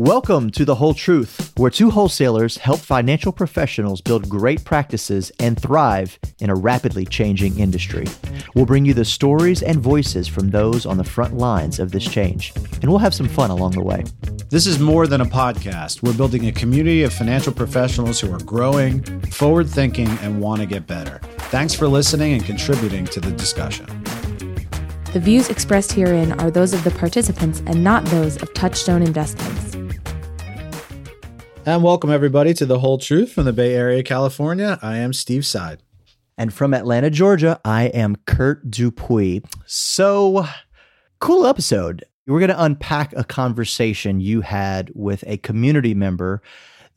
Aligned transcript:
Welcome 0.00 0.48
to 0.52 0.64
The 0.64 0.76
Whole 0.76 0.94
Truth, 0.94 1.52
where 1.58 1.70
two 1.70 1.90
wholesalers 1.90 2.56
help 2.56 2.80
financial 2.80 3.32
professionals 3.32 4.00
build 4.00 4.30
great 4.30 4.64
practices 4.64 5.30
and 5.38 5.60
thrive 5.60 6.18
in 6.38 6.48
a 6.48 6.54
rapidly 6.54 7.04
changing 7.04 7.58
industry. 7.58 8.06
We'll 8.54 8.64
bring 8.64 8.86
you 8.86 8.94
the 8.94 9.04
stories 9.04 9.62
and 9.62 9.78
voices 9.78 10.26
from 10.26 10.48
those 10.48 10.86
on 10.86 10.96
the 10.96 11.04
front 11.04 11.36
lines 11.36 11.78
of 11.78 11.92
this 11.92 12.06
change, 12.06 12.54
and 12.80 12.88
we'll 12.88 12.98
have 12.98 13.12
some 13.12 13.28
fun 13.28 13.50
along 13.50 13.72
the 13.72 13.82
way. 13.82 14.04
This 14.48 14.66
is 14.66 14.78
more 14.78 15.06
than 15.06 15.20
a 15.20 15.26
podcast. 15.26 16.02
We're 16.02 16.16
building 16.16 16.46
a 16.46 16.52
community 16.52 17.02
of 17.02 17.12
financial 17.12 17.52
professionals 17.52 18.18
who 18.18 18.32
are 18.32 18.40
growing, 18.40 19.02
forward 19.26 19.68
thinking, 19.68 20.08
and 20.22 20.40
want 20.40 20.62
to 20.62 20.66
get 20.66 20.86
better. 20.86 21.20
Thanks 21.50 21.74
for 21.74 21.86
listening 21.86 22.32
and 22.32 22.42
contributing 22.42 23.04
to 23.04 23.20
the 23.20 23.32
discussion. 23.32 23.84
The 25.12 25.20
views 25.20 25.50
expressed 25.50 25.92
herein 25.92 26.32
are 26.40 26.50
those 26.50 26.72
of 26.72 26.84
the 26.84 26.90
participants 26.92 27.62
and 27.66 27.84
not 27.84 28.02
those 28.06 28.40
of 28.40 28.54
Touchstone 28.54 29.02
Investments. 29.02 29.76
And 31.70 31.84
welcome 31.84 32.10
everybody 32.10 32.52
to 32.54 32.66
The 32.66 32.80
Whole 32.80 32.98
Truth 32.98 33.30
from 33.30 33.44
the 33.44 33.52
Bay 33.52 33.76
Area, 33.76 34.02
California. 34.02 34.76
I 34.82 34.96
am 34.96 35.12
Steve 35.12 35.46
Side. 35.46 35.80
And 36.36 36.52
from 36.52 36.74
Atlanta, 36.74 37.10
Georgia, 37.10 37.60
I 37.64 37.84
am 37.84 38.16
Kurt 38.26 38.68
Dupuy. 38.72 39.44
So, 39.66 40.48
cool 41.20 41.46
episode. 41.46 42.04
We're 42.26 42.40
going 42.40 42.50
to 42.50 42.60
unpack 42.60 43.12
a 43.12 43.22
conversation 43.22 44.18
you 44.18 44.40
had 44.40 44.90
with 44.96 45.22
a 45.28 45.36
community 45.36 45.94
member 45.94 46.42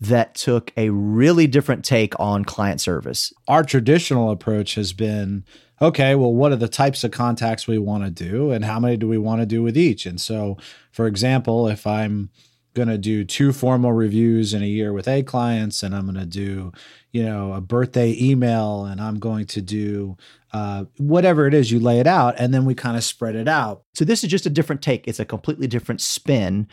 that 0.02 0.34
took 0.34 0.73
a 0.76 0.90
really 0.90 1.45
different 1.45 1.86
take 1.86 2.20
on 2.20 2.44
client 2.44 2.81
service. 2.81 3.31
Our 3.48 3.64
traditional 3.64 4.31
approach 4.31 4.73
has 4.73 4.92
been 4.92 5.45
okay, 5.84 6.16
well, 6.16 6.34
what 6.34 6.52
are 6.52 6.55
the 6.55 6.67
types 6.67 7.03
of 7.03 7.12
contacts 7.12 7.67
we 7.67 7.78
want 7.78 8.05
to 8.05 8.09
do 8.09 8.50
and 8.50 8.66
how 8.66 8.80
many 8.80 8.98
do 8.98 9.08
we 9.08 9.20
want 9.20 9.40
to 9.42 9.45
do 9.45 9.62
with 9.62 9.78
each? 9.78 10.08
And 10.08 10.20
so, 10.20 10.58
for 10.92 11.05
example, 11.05 11.67
if 11.67 11.86
I'm 11.86 12.31
going 12.73 12.88
to 12.88 12.98
do 12.98 13.23
two 13.23 13.54
formal 13.54 13.94
reviews 13.94 14.54
in 14.54 14.63
a 14.63 14.68
year 14.68 14.94
with 14.94 15.08
A 15.08 15.23
clients, 15.23 15.84
and 15.84 15.95
I'm 15.95 16.05
going 16.05 16.16
to 16.16 16.26
do, 16.26 16.72
you 17.11 17.23
know, 17.23 17.53
a 17.53 17.61
birthday 17.61 18.16
email, 18.20 18.86
and 18.86 19.00
I'm 19.00 19.20
going 19.20 19.45
to 19.48 19.61
do 19.61 20.17
uh, 20.52 20.86
whatever 20.98 21.48
it 21.48 21.53
is 21.53 21.72
you 21.72 21.80
lay 21.80 22.00
it 22.00 22.08
out, 22.08 22.36
and 22.38 22.53
then 22.53 22.66
we 22.66 22.75
kind 22.75 22.98
of 22.98 23.03
spread 23.03 23.36
it 23.36 23.48
out. 23.48 23.83
So 23.94 24.06
this 24.06 24.23
is 24.23 24.30
just 24.30 24.45
a 24.45 24.50
different 24.50 24.81
take. 24.81 25.08
It's 25.08 25.20
a 25.20 25.25
completely 25.25 25.67
different 25.67 26.02
spin 26.02 26.67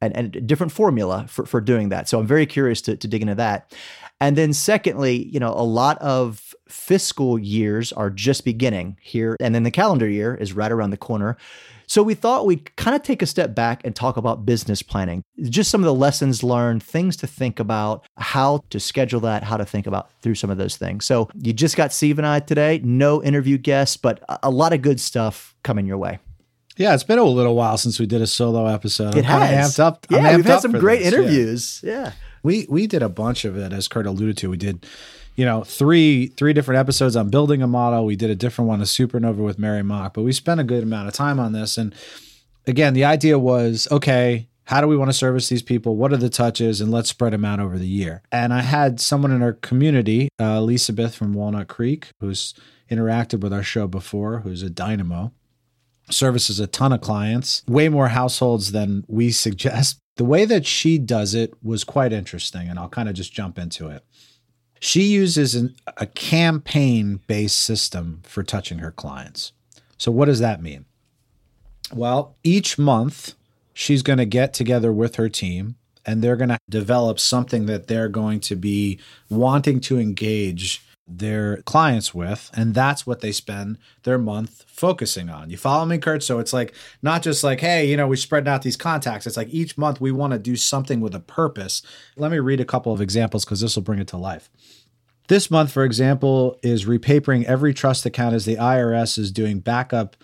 and, 0.00 0.16
and 0.16 0.34
a 0.36 0.40
different 0.40 0.72
formula 0.72 1.26
for, 1.28 1.44
for 1.46 1.60
doing 1.60 1.90
that. 1.90 2.08
So 2.08 2.18
I'm 2.18 2.26
very 2.26 2.46
curious 2.46 2.80
to, 2.82 2.96
to 2.96 3.08
dig 3.08 3.22
into 3.22 3.34
that. 3.36 3.74
And 4.20 4.36
then 4.36 4.52
secondly, 4.52 5.26
you 5.28 5.40
know, 5.40 5.52
a 5.52 5.64
lot 5.64 5.98
of 5.98 6.49
fiscal 6.70 7.38
years 7.38 7.92
are 7.92 8.10
just 8.10 8.44
beginning 8.44 8.96
here, 9.00 9.36
and 9.40 9.54
then 9.54 9.62
the 9.62 9.70
calendar 9.70 10.08
year 10.08 10.34
is 10.34 10.52
right 10.52 10.72
around 10.72 10.90
the 10.90 10.96
corner. 10.96 11.36
So 11.86 12.04
we 12.04 12.14
thought 12.14 12.46
we'd 12.46 12.76
kind 12.76 12.94
of 12.94 13.02
take 13.02 13.20
a 13.20 13.26
step 13.26 13.52
back 13.52 13.84
and 13.84 13.96
talk 13.96 14.16
about 14.16 14.46
business 14.46 14.80
planning, 14.80 15.24
just 15.42 15.72
some 15.72 15.80
of 15.80 15.86
the 15.86 15.94
lessons 15.94 16.44
learned, 16.44 16.84
things 16.84 17.16
to 17.16 17.26
think 17.26 17.58
about, 17.58 18.06
how 18.16 18.62
to 18.70 18.78
schedule 18.78 19.18
that, 19.22 19.42
how 19.42 19.56
to 19.56 19.64
think 19.64 19.88
about 19.88 20.08
through 20.22 20.36
some 20.36 20.50
of 20.50 20.56
those 20.56 20.76
things. 20.76 21.04
So 21.04 21.28
you 21.34 21.52
just 21.52 21.76
got 21.76 21.92
Steve 21.92 22.18
and 22.18 22.26
I 22.26 22.38
today, 22.38 22.80
no 22.84 23.20
interview 23.24 23.58
guests, 23.58 23.96
but 23.96 24.22
a 24.44 24.50
lot 24.50 24.72
of 24.72 24.82
good 24.82 25.00
stuff 25.00 25.56
coming 25.64 25.84
your 25.84 25.98
way. 25.98 26.20
Yeah, 26.76 26.94
it's 26.94 27.04
been 27.04 27.18
a 27.18 27.24
little 27.24 27.56
while 27.56 27.76
since 27.76 27.98
we 27.98 28.06
did 28.06 28.22
a 28.22 28.26
solo 28.26 28.66
episode. 28.66 29.16
It 29.16 29.28
I'm 29.28 29.42
has. 29.42 29.74
Amped 29.74 29.80
up. 29.80 30.06
Yeah, 30.08 30.36
we've 30.36 30.46
had 30.46 30.60
some 30.60 30.72
great 30.72 31.00
this. 31.00 31.12
interviews. 31.12 31.80
Yeah. 31.82 31.92
yeah. 31.92 32.12
We 32.42 32.66
we 32.70 32.86
did 32.86 33.02
a 33.02 33.08
bunch 33.10 33.44
of 33.44 33.58
it, 33.58 33.72
as 33.72 33.86
Kurt 33.86 34.06
alluded 34.06 34.38
to. 34.38 34.48
We 34.48 34.56
did 34.56 34.86
you 35.36 35.44
know, 35.44 35.62
three 35.64 36.28
three 36.28 36.52
different 36.52 36.78
episodes 36.78 37.16
on 37.16 37.30
building 37.30 37.62
a 37.62 37.66
model. 37.66 38.04
We 38.04 38.16
did 38.16 38.30
a 38.30 38.34
different 38.34 38.68
one, 38.68 38.80
a 38.80 38.84
supernova 38.84 39.36
with 39.36 39.58
Mary 39.58 39.82
Mock, 39.82 40.14
but 40.14 40.22
we 40.22 40.32
spent 40.32 40.60
a 40.60 40.64
good 40.64 40.82
amount 40.82 41.08
of 41.08 41.14
time 41.14 41.40
on 41.40 41.52
this. 41.52 41.78
And 41.78 41.94
again, 42.66 42.94
the 42.94 43.04
idea 43.04 43.38
was 43.38 43.88
okay, 43.90 44.48
how 44.70 44.80
do 44.80 44.86
we 44.86 44.96
want 44.96 45.08
to 45.08 45.16
service 45.16 45.48
these 45.48 45.62
people? 45.62 45.96
What 45.96 46.12
are 46.12 46.16
the 46.16 46.30
touches? 46.30 46.80
And 46.80 46.92
let's 46.92 47.08
spread 47.08 47.32
them 47.32 47.44
out 47.44 47.58
over 47.58 47.76
the 47.76 47.88
year. 47.88 48.22
And 48.30 48.54
I 48.54 48.60
had 48.60 49.00
someone 49.00 49.32
in 49.32 49.42
our 49.42 49.54
community, 49.54 50.28
uh, 50.40 50.58
Elizabeth 50.58 51.14
from 51.14 51.32
Walnut 51.32 51.66
Creek, 51.66 52.10
who's 52.20 52.54
interacted 52.88 53.40
with 53.40 53.52
our 53.52 53.64
show 53.64 53.88
before, 53.88 54.40
who's 54.40 54.62
a 54.62 54.70
dynamo, 54.70 55.32
services 56.08 56.60
a 56.60 56.66
ton 56.66 56.92
of 56.92 57.00
clients, 57.00 57.64
way 57.66 57.88
more 57.88 58.08
households 58.08 58.70
than 58.72 59.04
we 59.08 59.30
suggest. 59.32 59.98
The 60.16 60.24
way 60.24 60.44
that 60.44 60.66
she 60.66 60.98
does 60.98 61.34
it 61.34 61.52
was 61.64 61.82
quite 61.82 62.12
interesting, 62.12 62.68
and 62.68 62.78
I'll 62.78 62.88
kind 62.88 63.08
of 63.08 63.16
just 63.16 63.32
jump 63.32 63.58
into 63.58 63.88
it. 63.88 64.04
She 64.80 65.02
uses 65.02 65.54
an, 65.54 65.76
a 65.98 66.06
campaign 66.06 67.20
based 67.26 67.58
system 67.58 68.22
for 68.24 68.42
touching 68.42 68.78
her 68.78 68.90
clients. 68.90 69.52
So, 69.98 70.10
what 70.10 70.24
does 70.24 70.40
that 70.40 70.62
mean? 70.62 70.86
Well, 71.92 72.34
each 72.42 72.78
month, 72.78 73.34
she's 73.74 74.02
going 74.02 74.18
to 74.18 74.26
get 74.26 74.54
together 74.54 74.92
with 74.92 75.16
her 75.16 75.28
team 75.28 75.76
and 76.06 76.22
they're 76.22 76.36
going 76.36 76.48
to 76.48 76.58
develop 76.68 77.20
something 77.20 77.66
that 77.66 77.86
they're 77.86 78.08
going 78.08 78.40
to 78.40 78.56
be 78.56 78.98
wanting 79.28 79.80
to 79.80 79.98
engage 79.98 80.82
their 81.18 81.58
clients 81.62 82.14
with 82.14 82.50
and 82.54 82.74
that's 82.74 83.06
what 83.06 83.20
they 83.20 83.32
spend 83.32 83.78
their 84.04 84.18
month 84.18 84.64
focusing 84.66 85.28
on. 85.28 85.50
You 85.50 85.56
follow 85.56 85.84
me 85.84 85.98
kurt? 85.98 86.22
So 86.22 86.38
it's 86.38 86.52
like 86.52 86.74
not 87.02 87.22
just 87.22 87.42
like 87.42 87.60
hey 87.60 87.88
you 87.88 87.96
know 87.96 88.06
we're 88.06 88.16
spreading 88.16 88.48
out 88.48 88.62
these 88.62 88.76
contacts. 88.76 89.26
It's 89.26 89.36
like 89.36 89.48
each 89.50 89.76
month 89.76 90.00
we 90.00 90.12
want 90.12 90.32
to 90.32 90.38
do 90.38 90.56
something 90.56 91.00
with 91.00 91.14
a 91.14 91.20
purpose. 91.20 91.82
Let 92.16 92.30
me 92.30 92.38
read 92.38 92.60
a 92.60 92.64
couple 92.64 92.92
of 92.92 93.00
examples 93.00 93.44
because 93.44 93.60
this 93.60 93.76
will 93.76 93.82
bring 93.82 93.98
it 93.98 94.08
to 94.08 94.16
life. 94.16 94.50
This 95.28 95.50
month 95.50 95.72
for 95.72 95.84
example 95.84 96.58
is 96.62 96.86
repapering 96.86 97.44
every 97.44 97.74
trust 97.74 98.06
account 98.06 98.34
as 98.34 98.44
the 98.44 98.56
irs 98.56 99.18
is 99.18 99.32
doing 99.32 99.60
backup 99.60 100.16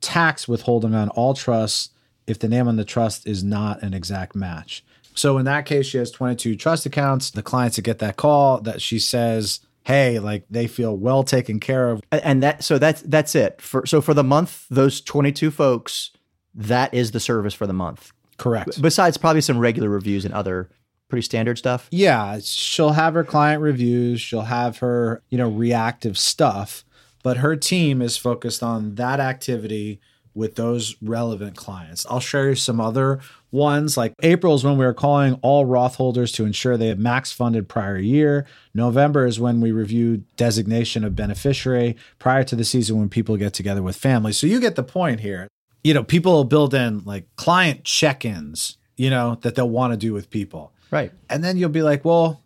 tax 0.00 0.46
withholding 0.46 0.94
on 0.94 1.08
all 1.10 1.34
trusts 1.34 1.90
if 2.26 2.38
the 2.38 2.48
name 2.48 2.68
on 2.68 2.76
the 2.76 2.84
trust 2.84 3.26
is 3.26 3.42
not 3.42 3.82
an 3.82 3.94
exact 3.94 4.34
match. 4.34 4.84
So 5.14 5.38
in 5.38 5.44
that 5.44 5.66
case 5.66 5.86
she 5.86 5.98
has 5.98 6.10
22 6.10 6.56
trust 6.56 6.86
accounts. 6.86 7.30
The 7.30 7.42
clients 7.42 7.76
that 7.76 7.82
get 7.82 7.98
that 8.00 8.16
call 8.16 8.60
that 8.62 8.82
she 8.82 8.98
says 8.98 9.60
hey, 9.84 10.18
like 10.18 10.44
they 10.50 10.66
feel 10.66 10.96
well 10.96 11.22
taken 11.22 11.60
care 11.60 11.90
of. 11.90 12.02
And 12.10 12.42
that 12.42 12.64
so 12.64 12.78
that's 12.78 13.02
that's 13.02 13.34
it. 13.34 13.60
For 13.60 13.86
so 13.86 14.00
for 14.00 14.14
the 14.14 14.24
month, 14.24 14.66
those 14.70 15.00
22 15.00 15.50
folks, 15.50 16.10
that 16.54 16.92
is 16.92 17.12
the 17.12 17.20
service 17.20 17.54
for 17.54 17.66
the 17.66 17.72
month. 17.72 18.12
Correct. 18.36 18.82
Besides 18.82 19.16
probably 19.16 19.42
some 19.42 19.58
regular 19.58 19.88
reviews 19.88 20.24
and 20.24 20.34
other 20.34 20.68
pretty 21.08 21.22
standard 21.22 21.58
stuff. 21.58 21.86
Yeah, 21.92 22.38
she'll 22.42 22.92
have 22.92 23.14
her 23.14 23.24
client 23.24 23.62
reviews, 23.62 24.20
she'll 24.20 24.42
have 24.42 24.78
her, 24.78 25.22
you 25.30 25.38
know, 25.38 25.48
reactive 25.48 26.18
stuff, 26.18 26.84
but 27.22 27.36
her 27.36 27.54
team 27.54 28.02
is 28.02 28.16
focused 28.16 28.62
on 28.62 28.96
that 28.96 29.20
activity 29.20 30.00
with 30.34 30.56
those 30.56 30.96
relevant 31.00 31.56
clients. 31.56 32.04
I'll 32.10 32.20
share 32.20 32.48
you 32.48 32.54
some 32.56 32.80
other 32.80 33.20
ones. 33.54 33.96
Like 33.96 34.14
April 34.22 34.54
is 34.54 34.64
when 34.64 34.76
we 34.76 34.84
are 34.84 34.92
calling 34.92 35.34
all 35.40 35.64
Roth 35.64 35.94
holders 35.94 36.32
to 36.32 36.44
ensure 36.44 36.76
they 36.76 36.88
have 36.88 36.98
max 36.98 37.32
funded 37.32 37.68
prior 37.68 37.96
year. 37.96 38.46
November 38.74 39.24
is 39.24 39.40
when 39.40 39.60
we 39.60 39.72
review 39.72 40.24
designation 40.36 41.04
of 41.04 41.16
beneficiary 41.16 41.96
prior 42.18 42.44
to 42.44 42.56
the 42.56 42.64
season 42.64 42.98
when 42.98 43.08
people 43.08 43.36
get 43.36 43.54
together 43.54 43.82
with 43.82 43.96
families. 43.96 44.36
So 44.36 44.46
you 44.46 44.60
get 44.60 44.74
the 44.74 44.82
point 44.82 45.20
here. 45.20 45.48
You 45.82 45.94
know, 45.94 46.02
people 46.02 46.32
will 46.32 46.44
build 46.44 46.74
in 46.74 47.04
like 47.04 47.24
client 47.36 47.84
check 47.84 48.24
ins, 48.24 48.76
you 48.96 49.08
know, 49.08 49.36
that 49.42 49.54
they'll 49.54 49.68
want 49.68 49.92
to 49.92 49.96
do 49.96 50.12
with 50.12 50.28
people. 50.30 50.72
Right. 50.90 51.12
And 51.30 51.42
then 51.42 51.56
you'll 51.56 51.70
be 51.70 51.82
like, 51.82 52.04
well, 52.04 52.42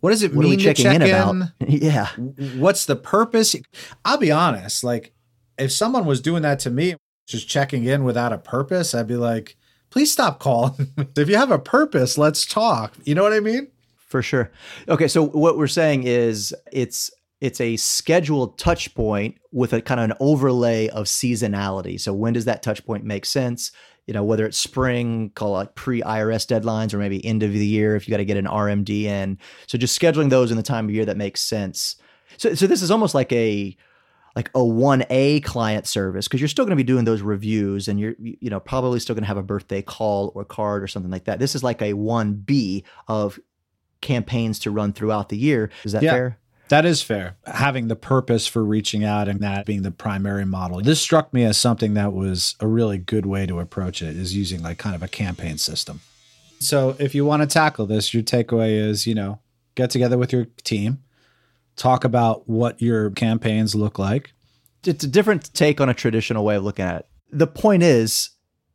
what 0.00 0.10
does 0.10 0.22
it 0.22 0.34
what 0.34 0.44
mean 0.44 0.58
to 0.58 0.74
check 0.74 0.78
in? 0.78 1.02
About? 1.02 1.50
yeah. 1.66 2.08
What's 2.56 2.86
the 2.86 2.96
purpose? 2.96 3.56
I'll 4.04 4.18
be 4.18 4.30
honest, 4.30 4.84
like 4.84 5.12
if 5.58 5.72
someone 5.72 6.06
was 6.06 6.20
doing 6.20 6.42
that 6.42 6.60
to 6.60 6.70
me, 6.70 6.94
just 7.26 7.48
checking 7.48 7.84
in 7.84 8.04
without 8.04 8.32
a 8.32 8.38
purpose, 8.38 8.94
I'd 8.94 9.06
be 9.06 9.16
like, 9.16 9.56
please 9.90 10.12
stop 10.12 10.38
calling. 10.38 10.92
if 11.16 11.28
you 11.28 11.36
have 11.36 11.50
a 11.50 11.58
purpose, 11.58 12.18
let's 12.18 12.46
talk. 12.46 12.94
You 13.04 13.14
know 13.14 13.22
what 13.22 13.32
I 13.32 13.40
mean? 13.40 13.68
For 13.96 14.22
sure. 14.22 14.50
Okay, 14.88 15.08
so 15.08 15.26
what 15.26 15.58
we're 15.58 15.66
saying 15.66 16.04
is 16.04 16.54
it's 16.72 17.10
it's 17.40 17.60
a 17.60 17.76
scheduled 17.76 18.58
touch 18.58 18.94
point 18.94 19.36
with 19.52 19.72
a 19.72 19.80
kind 19.80 20.00
of 20.00 20.10
an 20.10 20.16
overlay 20.18 20.88
of 20.88 21.06
seasonality. 21.06 22.00
So 22.00 22.12
when 22.12 22.32
does 22.32 22.46
that 22.46 22.62
touch 22.62 22.84
point 22.84 23.04
make 23.04 23.24
sense? 23.24 23.70
You 24.06 24.14
know, 24.14 24.24
whether 24.24 24.46
it's 24.46 24.58
spring, 24.58 25.30
call 25.34 25.60
it 25.60 25.74
pre 25.74 26.00
IRS 26.00 26.46
deadlines, 26.46 26.94
or 26.94 26.98
maybe 26.98 27.24
end 27.24 27.42
of 27.42 27.52
the 27.52 27.66
year 27.66 27.94
if 27.94 28.08
you 28.08 28.12
got 28.12 28.18
to 28.18 28.24
get 28.24 28.38
an 28.38 28.46
RMD 28.46 29.04
in. 29.04 29.38
So 29.66 29.78
just 29.78 29.98
scheduling 29.98 30.30
those 30.30 30.50
in 30.50 30.56
the 30.56 30.62
time 30.62 30.86
of 30.86 30.94
year 30.94 31.04
that 31.04 31.16
makes 31.16 31.42
sense. 31.42 31.96
So, 32.38 32.54
so 32.54 32.66
this 32.66 32.82
is 32.82 32.90
almost 32.90 33.14
like 33.14 33.32
a 33.32 33.76
like 34.38 34.50
a 34.50 34.60
1A 34.60 35.42
client 35.42 35.84
service 35.84 36.28
because 36.28 36.40
you're 36.40 36.46
still 36.46 36.64
going 36.64 36.70
to 36.70 36.76
be 36.76 36.84
doing 36.84 37.04
those 37.04 37.22
reviews 37.22 37.88
and 37.88 37.98
you're 37.98 38.14
you 38.20 38.48
know 38.48 38.60
probably 38.60 39.00
still 39.00 39.16
going 39.16 39.24
to 39.24 39.26
have 39.26 39.36
a 39.36 39.42
birthday 39.42 39.82
call 39.82 40.30
or 40.36 40.44
card 40.44 40.80
or 40.80 40.86
something 40.86 41.10
like 41.10 41.24
that. 41.24 41.40
This 41.40 41.56
is 41.56 41.64
like 41.64 41.82
a 41.82 41.94
1B 41.94 42.84
of 43.08 43.40
campaigns 44.00 44.60
to 44.60 44.70
run 44.70 44.92
throughout 44.92 45.28
the 45.28 45.36
year. 45.36 45.70
Is 45.82 45.90
that 45.90 46.04
yeah, 46.04 46.12
fair? 46.12 46.38
That 46.68 46.84
is 46.84 47.02
fair. 47.02 47.36
Having 47.46 47.88
the 47.88 47.96
purpose 47.96 48.46
for 48.46 48.64
reaching 48.64 49.02
out 49.02 49.26
and 49.26 49.40
that 49.40 49.66
being 49.66 49.82
the 49.82 49.90
primary 49.90 50.46
model. 50.46 50.80
This 50.82 51.00
struck 51.00 51.34
me 51.34 51.42
as 51.42 51.58
something 51.58 51.94
that 51.94 52.12
was 52.12 52.54
a 52.60 52.68
really 52.68 52.98
good 52.98 53.26
way 53.26 53.44
to 53.44 53.58
approach 53.58 54.02
it 54.02 54.16
is 54.16 54.36
using 54.36 54.62
like 54.62 54.78
kind 54.78 54.94
of 54.94 55.02
a 55.02 55.08
campaign 55.08 55.58
system. 55.58 56.00
So 56.60 56.94
if 57.00 57.12
you 57.12 57.24
want 57.24 57.42
to 57.42 57.48
tackle 57.48 57.86
this, 57.86 58.14
your 58.14 58.22
takeaway 58.22 58.78
is, 58.78 59.04
you 59.04 59.16
know, 59.16 59.40
get 59.74 59.90
together 59.90 60.16
with 60.16 60.32
your 60.32 60.44
team, 60.62 61.02
talk 61.78 62.04
about 62.04 62.48
what 62.48 62.82
your 62.82 63.10
campaigns 63.10 63.74
look 63.74 63.98
like. 63.98 64.34
It's 64.84 65.04
a 65.04 65.08
different 65.08 65.52
take 65.54 65.80
on 65.80 65.88
a 65.88 65.94
traditional 65.94 66.44
way 66.44 66.56
of 66.56 66.64
looking 66.64 66.84
at 66.84 67.00
it. 67.00 67.06
The 67.30 67.46
point 67.46 67.82
is, 67.82 68.30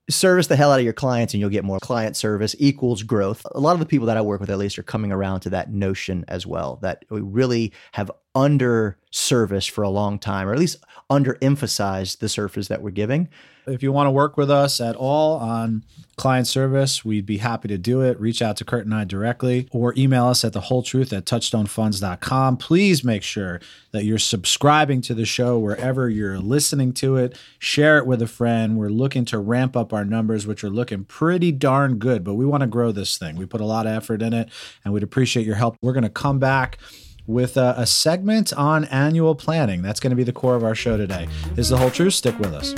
service 0.09 0.47
the 0.47 0.55
hell 0.55 0.71
out 0.71 0.79
of 0.79 0.83
your 0.83 0.93
clients 0.93 1.33
and 1.33 1.41
you'll 1.41 1.49
get 1.49 1.63
more 1.63 1.79
client 1.79 2.17
service 2.17 2.55
equals 2.59 3.03
growth. 3.03 3.45
A 3.53 3.59
lot 3.59 3.73
of 3.73 3.79
the 3.79 3.85
people 3.85 4.07
that 4.07 4.17
I 4.17 4.21
work 4.21 4.41
with, 4.41 4.49
at 4.49 4.57
least, 4.57 4.77
are 4.77 4.83
coming 4.83 5.11
around 5.11 5.41
to 5.41 5.49
that 5.51 5.71
notion 5.71 6.25
as 6.27 6.45
well 6.45 6.77
that 6.81 7.05
we 7.09 7.21
really 7.21 7.71
have 7.93 8.11
under 8.35 8.97
service 9.11 9.65
for 9.65 9.83
a 9.83 9.89
long 9.89 10.19
time, 10.19 10.47
or 10.47 10.53
at 10.53 10.59
least 10.59 10.83
underemphasized 11.09 12.19
the 12.19 12.29
service 12.29 12.67
that 12.67 12.81
we're 12.81 12.89
giving. 12.89 13.29
If 13.65 13.81
you 13.81 13.93
want 13.93 14.07
to 14.07 14.11
work 14.11 14.35
with 14.35 14.51
us 14.51 14.81
at 14.81 14.95
all 14.95 15.37
on 15.37 15.83
client 16.17 16.47
service, 16.47 17.05
we'd 17.05 17.25
be 17.25 17.37
happy 17.37 17.69
to 17.69 17.77
do 17.77 18.01
it. 18.01 18.19
Reach 18.19 18.41
out 18.41 18.57
to 18.57 18.65
Kurt 18.65 18.83
and 18.83 18.93
I 18.93 19.05
directly 19.05 19.69
or 19.71 19.93
email 19.95 20.25
us 20.25 20.43
at 20.43 20.51
the 20.51 20.61
whole 20.61 20.83
truth 20.83 21.13
at 21.13 21.25
touchstonefunds.com. 21.25 22.57
Please 22.57 23.05
make 23.05 23.23
sure 23.23 23.61
that 23.91 24.03
you're 24.03 24.17
subscribing 24.17 24.99
to 25.01 25.13
the 25.13 25.25
show 25.25 25.57
wherever 25.57 26.09
you're 26.09 26.39
listening 26.39 26.91
to 26.93 27.15
it. 27.15 27.37
Share 27.57 27.97
it 27.97 28.05
with 28.05 28.21
a 28.21 28.27
friend. 28.27 28.77
We're 28.77 28.89
looking 28.89 29.23
to 29.25 29.39
ramp 29.39 29.77
up 29.77 29.93
our 29.93 30.03
numbers, 30.03 30.45
which 30.45 30.63
are 30.63 30.69
looking 30.69 31.05
pretty 31.05 31.53
darn 31.53 31.99
good, 31.99 32.25
but 32.25 32.33
we 32.33 32.45
want 32.45 32.61
to 32.61 32.67
grow 32.67 32.91
this 32.91 33.17
thing. 33.17 33.37
We 33.37 33.45
put 33.45 33.61
a 33.61 33.65
lot 33.65 33.85
of 33.85 33.93
effort 33.93 34.21
in 34.21 34.33
it 34.33 34.49
and 34.83 34.93
we'd 34.93 35.03
appreciate 35.03 35.45
your 35.45 35.55
help. 35.55 35.77
We're 35.81 35.93
going 35.93 36.03
to 36.03 36.09
come 36.09 36.39
back 36.39 36.79
with 37.25 37.57
a, 37.57 37.73
a, 37.77 37.85
segment 37.85 38.51
on 38.53 38.85
annual 38.85 39.35
planning. 39.35 39.81
That's 39.81 39.99
going 39.99 40.11
to 40.11 40.15
be 40.15 40.23
the 40.23 40.33
core 40.33 40.55
of 40.55 40.63
our 40.63 40.75
show 40.75 40.97
today. 40.97 41.27
Is 41.57 41.69
the 41.69 41.77
whole 41.77 41.89
truth? 41.89 42.13
Stick 42.13 42.37
with 42.39 42.53
us. 42.53 42.73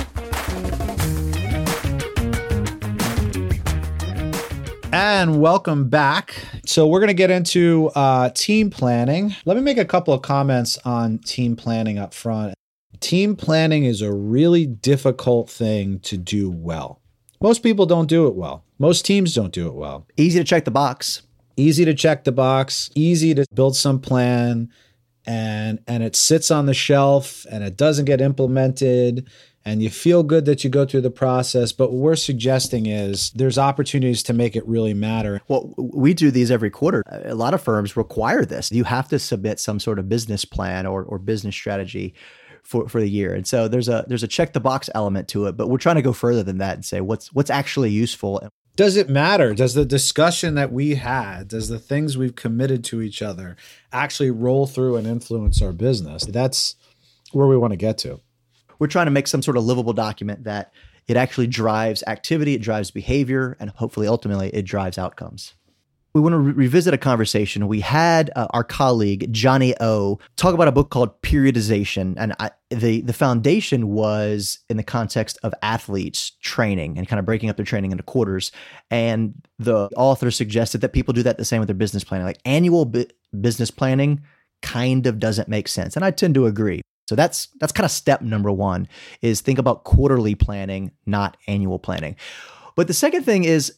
And 4.92 5.40
welcome 5.40 5.88
back. 5.88 6.34
So, 6.64 6.86
we're 6.86 7.00
going 7.00 7.08
to 7.08 7.14
get 7.14 7.30
into 7.30 7.90
uh, 7.94 8.30
team 8.30 8.70
planning. 8.70 9.34
Let 9.44 9.56
me 9.56 9.62
make 9.62 9.78
a 9.78 9.84
couple 9.84 10.14
of 10.14 10.22
comments 10.22 10.78
on 10.84 11.18
team 11.18 11.56
planning 11.56 11.98
up 11.98 12.14
front. 12.14 12.54
Team 13.00 13.36
planning 13.36 13.84
is 13.84 14.00
a 14.00 14.12
really 14.12 14.66
difficult 14.66 15.50
thing 15.50 16.00
to 16.00 16.16
do 16.16 16.50
well. 16.50 17.02
Most 17.42 17.62
people 17.62 17.84
don't 17.84 18.08
do 18.08 18.26
it 18.26 18.34
well. 18.34 18.64
Most 18.78 19.04
teams 19.04 19.34
don't 19.34 19.52
do 19.52 19.66
it 19.66 19.74
well. 19.74 20.06
Easy 20.16 20.38
to 20.38 20.44
check 20.44 20.64
the 20.64 20.70
box 20.70 21.22
easy 21.56 21.84
to 21.84 21.94
check 21.94 22.24
the 22.24 22.32
box, 22.32 22.90
easy 22.94 23.34
to 23.34 23.44
build 23.54 23.76
some 23.76 24.00
plan 24.00 24.70
and 25.26 25.80
and 25.88 26.02
it 26.02 26.14
sits 26.14 26.50
on 26.50 26.66
the 26.66 26.74
shelf 26.74 27.46
and 27.50 27.64
it 27.64 27.76
doesn't 27.76 28.04
get 28.04 28.20
implemented 28.20 29.28
and 29.64 29.82
you 29.82 29.90
feel 29.90 30.22
good 30.22 30.44
that 30.44 30.62
you 30.62 30.70
go 30.70 30.86
through 30.86 31.00
the 31.00 31.10
process. 31.10 31.72
But 31.72 31.90
what 31.90 32.00
we're 32.00 32.14
suggesting 32.14 32.86
is 32.86 33.30
there's 33.30 33.58
opportunities 33.58 34.22
to 34.24 34.32
make 34.32 34.54
it 34.54 34.64
really 34.68 34.94
matter. 34.94 35.40
Well 35.48 35.74
we 35.76 36.14
do 36.14 36.30
these 36.30 36.50
every 36.50 36.70
quarter. 36.70 37.02
A 37.08 37.34
lot 37.34 37.54
of 37.54 37.62
firms 37.62 37.96
require 37.96 38.44
this. 38.44 38.70
You 38.70 38.84
have 38.84 39.08
to 39.08 39.18
submit 39.18 39.58
some 39.58 39.80
sort 39.80 39.98
of 39.98 40.08
business 40.08 40.44
plan 40.44 40.86
or, 40.86 41.02
or 41.02 41.18
business 41.18 41.56
strategy 41.56 42.14
for, 42.62 42.88
for 42.88 43.00
the 43.00 43.10
year. 43.10 43.34
And 43.34 43.46
so 43.46 43.66
there's 43.66 43.88
a 43.88 44.04
there's 44.06 44.22
a 44.22 44.28
check 44.28 44.52
the 44.52 44.60
box 44.60 44.88
element 44.94 45.26
to 45.28 45.46
it 45.46 45.56
but 45.56 45.68
we're 45.68 45.78
trying 45.78 45.96
to 45.96 46.02
go 46.02 46.12
further 46.12 46.44
than 46.44 46.58
that 46.58 46.74
and 46.74 46.84
say 46.84 47.00
what's 47.00 47.32
what's 47.32 47.50
actually 47.50 47.90
useful 47.90 48.48
does 48.76 48.96
it 48.96 49.08
matter? 49.08 49.54
Does 49.54 49.74
the 49.74 49.84
discussion 49.84 50.54
that 50.54 50.70
we 50.70 50.94
had, 50.94 51.48
does 51.48 51.68
the 51.68 51.78
things 51.78 52.16
we've 52.16 52.36
committed 52.36 52.84
to 52.84 53.00
each 53.00 53.22
other 53.22 53.56
actually 53.92 54.30
roll 54.30 54.66
through 54.66 54.96
and 54.96 55.06
influence 55.06 55.62
our 55.62 55.72
business? 55.72 56.24
That's 56.26 56.76
where 57.32 57.46
we 57.46 57.56
want 57.56 57.72
to 57.72 57.76
get 57.76 57.98
to. 57.98 58.20
We're 58.78 58.86
trying 58.86 59.06
to 59.06 59.12
make 59.12 59.26
some 59.26 59.42
sort 59.42 59.56
of 59.56 59.64
livable 59.64 59.94
document 59.94 60.44
that 60.44 60.72
it 61.08 61.16
actually 61.16 61.46
drives 61.46 62.04
activity, 62.06 62.54
it 62.54 62.62
drives 62.62 62.90
behavior, 62.90 63.56
and 63.58 63.70
hopefully 63.70 64.06
ultimately 64.06 64.50
it 64.50 64.62
drives 64.62 64.98
outcomes 64.98 65.54
we 66.16 66.22
want 66.22 66.32
to 66.32 66.38
re- 66.38 66.52
revisit 66.52 66.94
a 66.94 66.98
conversation. 66.98 67.68
We 67.68 67.80
had 67.80 68.30
uh, 68.36 68.46
our 68.50 68.64
colleague 68.64 69.30
Johnny 69.34 69.74
O 69.80 70.18
talk 70.36 70.54
about 70.54 70.66
a 70.66 70.72
book 70.72 70.88
called 70.88 71.20
Periodization, 71.20 72.14
and 72.16 72.34
I, 72.40 72.52
the 72.70 73.02
the 73.02 73.12
foundation 73.12 73.88
was 73.88 74.60
in 74.70 74.78
the 74.78 74.82
context 74.82 75.38
of 75.42 75.52
athletes 75.60 76.32
training 76.40 76.96
and 76.96 77.06
kind 77.06 77.20
of 77.20 77.26
breaking 77.26 77.50
up 77.50 77.56
their 77.56 77.66
training 77.66 77.92
into 77.92 78.02
quarters. 78.02 78.50
And 78.90 79.34
the 79.58 79.90
author 79.94 80.30
suggested 80.30 80.80
that 80.80 80.94
people 80.94 81.12
do 81.12 81.22
that 81.22 81.36
the 81.36 81.44
same 81.44 81.60
with 81.60 81.68
their 81.68 81.74
business 81.74 82.02
planning, 82.02 82.26
like 82.26 82.40
annual 82.46 82.86
bu- 82.86 83.04
business 83.38 83.70
planning 83.70 84.22
kind 84.62 85.06
of 85.06 85.18
doesn't 85.18 85.48
make 85.48 85.68
sense, 85.68 85.96
and 85.96 86.04
I 86.04 86.12
tend 86.12 86.34
to 86.36 86.46
agree. 86.46 86.80
So 87.10 87.14
that's 87.14 87.48
that's 87.60 87.72
kind 87.72 87.84
of 87.84 87.90
step 87.90 88.22
number 88.22 88.50
one 88.50 88.88
is 89.20 89.42
think 89.42 89.58
about 89.58 89.84
quarterly 89.84 90.34
planning, 90.34 90.92
not 91.04 91.36
annual 91.46 91.78
planning. 91.78 92.16
But 92.74 92.88
the 92.88 92.94
second 92.94 93.24
thing 93.24 93.44
is 93.44 93.74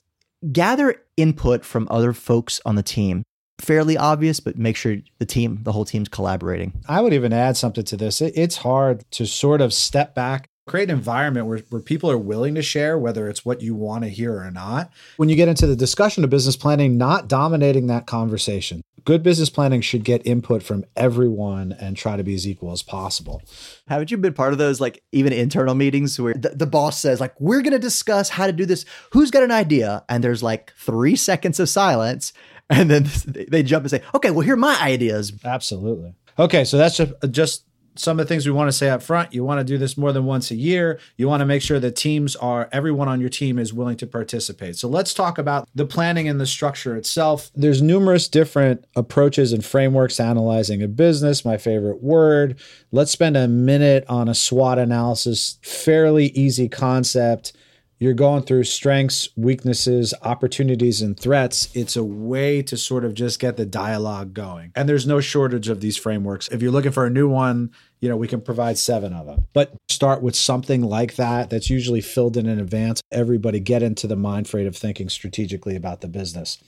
gather 0.52 1.02
input 1.16 1.64
from 1.64 1.88
other 1.90 2.12
folks 2.12 2.60
on 2.64 2.76
the 2.76 2.82
team. 2.82 3.22
Fairly 3.60 3.96
obvious, 3.96 4.38
but 4.38 4.56
make 4.56 4.76
sure 4.76 4.98
the 5.18 5.26
team, 5.26 5.60
the 5.62 5.72
whole 5.72 5.84
team's 5.84 6.08
collaborating. 6.08 6.80
I 6.88 7.00
would 7.00 7.12
even 7.12 7.32
add 7.32 7.56
something 7.56 7.84
to 7.84 7.96
this. 7.96 8.20
It's 8.20 8.58
hard 8.58 9.04
to 9.12 9.26
sort 9.26 9.60
of 9.60 9.72
step 9.72 10.14
back 10.14 10.48
create 10.68 10.90
an 10.90 10.96
environment 10.96 11.46
where, 11.46 11.58
where 11.70 11.82
people 11.82 12.10
are 12.10 12.18
willing 12.18 12.54
to 12.54 12.62
share 12.62 12.98
whether 12.98 13.28
it's 13.28 13.44
what 13.44 13.60
you 13.60 13.74
want 13.74 14.04
to 14.04 14.10
hear 14.10 14.36
or 14.36 14.50
not 14.50 14.90
when 15.16 15.28
you 15.28 15.36
get 15.36 15.48
into 15.48 15.66
the 15.66 15.76
discussion 15.76 16.24
of 16.24 16.30
business 16.30 16.56
planning 16.56 16.96
not 16.96 17.28
dominating 17.28 17.86
that 17.86 18.06
conversation 18.06 18.82
good 19.08 19.22
business 19.22 19.48
planning 19.48 19.80
should 19.80 20.04
get 20.04 20.26
input 20.26 20.62
from 20.62 20.84
everyone 20.94 21.72
and 21.72 21.96
try 21.96 22.14
to 22.14 22.22
be 22.22 22.34
as 22.34 22.46
equal 22.46 22.72
as 22.72 22.82
possible. 22.82 23.40
Haven't 23.86 24.10
you 24.10 24.18
been 24.18 24.34
part 24.34 24.52
of 24.52 24.58
those 24.58 24.82
like 24.82 25.02
even 25.12 25.32
internal 25.32 25.74
meetings 25.74 26.20
where 26.20 26.34
the, 26.34 26.50
the 26.50 26.66
boss 26.66 27.00
says 27.00 27.18
like 27.18 27.32
we're 27.40 27.62
going 27.62 27.72
to 27.72 27.78
discuss 27.78 28.28
how 28.28 28.46
to 28.46 28.52
do 28.52 28.66
this? 28.66 28.84
Who's 29.12 29.30
got 29.30 29.42
an 29.42 29.50
idea? 29.50 30.04
And 30.10 30.22
there's 30.22 30.42
like 30.42 30.74
3 30.76 31.16
seconds 31.16 31.58
of 31.58 31.70
silence 31.70 32.34
and 32.68 32.90
then 32.90 33.06
they 33.48 33.62
jump 33.62 33.84
and 33.84 33.90
say, 33.90 34.02
"Okay, 34.14 34.30
well 34.30 34.42
here 34.42 34.52
are 34.52 34.58
my 34.58 34.78
ideas." 34.78 35.32
Absolutely. 35.42 36.14
Okay, 36.38 36.64
so 36.64 36.76
that's 36.76 36.98
just, 36.98 37.12
just 37.30 37.64
some 37.98 38.18
of 38.18 38.26
the 38.26 38.28
things 38.28 38.46
we 38.46 38.52
want 38.52 38.68
to 38.68 38.72
say 38.76 38.88
up 38.88 39.02
front. 39.02 39.34
You 39.34 39.44
want 39.44 39.60
to 39.60 39.64
do 39.64 39.76
this 39.76 39.96
more 39.98 40.12
than 40.12 40.24
once 40.24 40.50
a 40.50 40.54
year. 40.54 41.00
You 41.16 41.28
want 41.28 41.40
to 41.40 41.46
make 41.46 41.62
sure 41.62 41.80
that 41.80 41.96
teams 41.96 42.36
are, 42.36 42.68
everyone 42.72 43.08
on 43.08 43.20
your 43.20 43.28
team 43.28 43.58
is 43.58 43.72
willing 43.72 43.96
to 43.98 44.06
participate. 44.06 44.76
So 44.76 44.88
let's 44.88 45.12
talk 45.12 45.38
about 45.38 45.68
the 45.74 45.84
planning 45.84 46.28
and 46.28 46.40
the 46.40 46.46
structure 46.46 46.96
itself. 46.96 47.50
There's 47.54 47.82
numerous 47.82 48.28
different 48.28 48.84
approaches 48.94 49.52
and 49.52 49.64
frameworks 49.64 50.20
analyzing 50.20 50.82
a 50.82 50.88
business, 50.88 51.44
my 51.44 51.56
favorite 51.56 52.02
word. 52.02 52.58
Let's 52.92 53.10
spend 53.10 53.36
a 53.36 53.48
minute 53.48 54.04
on 54.08 54.28
a 54.28 54.34
SWOT 54.34 54.78
analysis, 54.78 55.58
fairly 55.62 56.26
easy 56.26 56.68
concept 56.68 57.52
you're 57.98 58.14
going 58.14 58.42
through 58.42 58.64
strengths, 58.64 59.28
weaknesses, 59.36 60.14
opportunities, 60.22 61.02
and 61.02 61.18
threats. 61.18 61.68
It's 61.74 61.96
a 61.96 62.04
way 62.04 62.62
to 62.62 62.76
sort 62.76 63.04
of 63.04 63.14
just 63.14 63.40
get 63.40 63.56
the 63.56 63.66
dialogue 63.66 64.34
going. 64.34 64.72
And 64.76 64.88
there's 64.88 65.06
no 65.06 65.20
shortage 65.20 65.68
of 65.68 65.80
these 65.80 65.96
frameworks. 65.96 66.48
If 66.48 66.62
you're 66.62 66.70
looking 66.70 66.92
for 66.92 67.06
a 67.06 67.10
new 67.10 67.28
one, 67.28 67.72
you 68.00 68.08
know, 68.08 68.16
we 68.16 68.28
can 68.28 68.40
provide 68.40 68.78
seven 68.78 69.12
of 69.12 69.26
them. 69.26 69.46
But 69.52 69.74
start 69.88 70.22
with 70.22 70.36
something 70.36 70.82
like 70.82 71.16
that 71.16 71.50
that's 71.50 71.70
usually 71.70 72.00
filled 72.00 72.36
in 72.36 72.46
in 72.46 72.60
advance. 72.60 73.00
Everybody 73.10 73.58
get 73.58 73.82
into 73.82 74.06
the 74.06 74.16
mind 74.16 74.48
frame 74.48 74.68
of 74.68 74.76
thinking 74.76 75.08
strategically 75.08 75.74
about 75.74 76.00
the 76.00 76.08
business. 76.08 76.58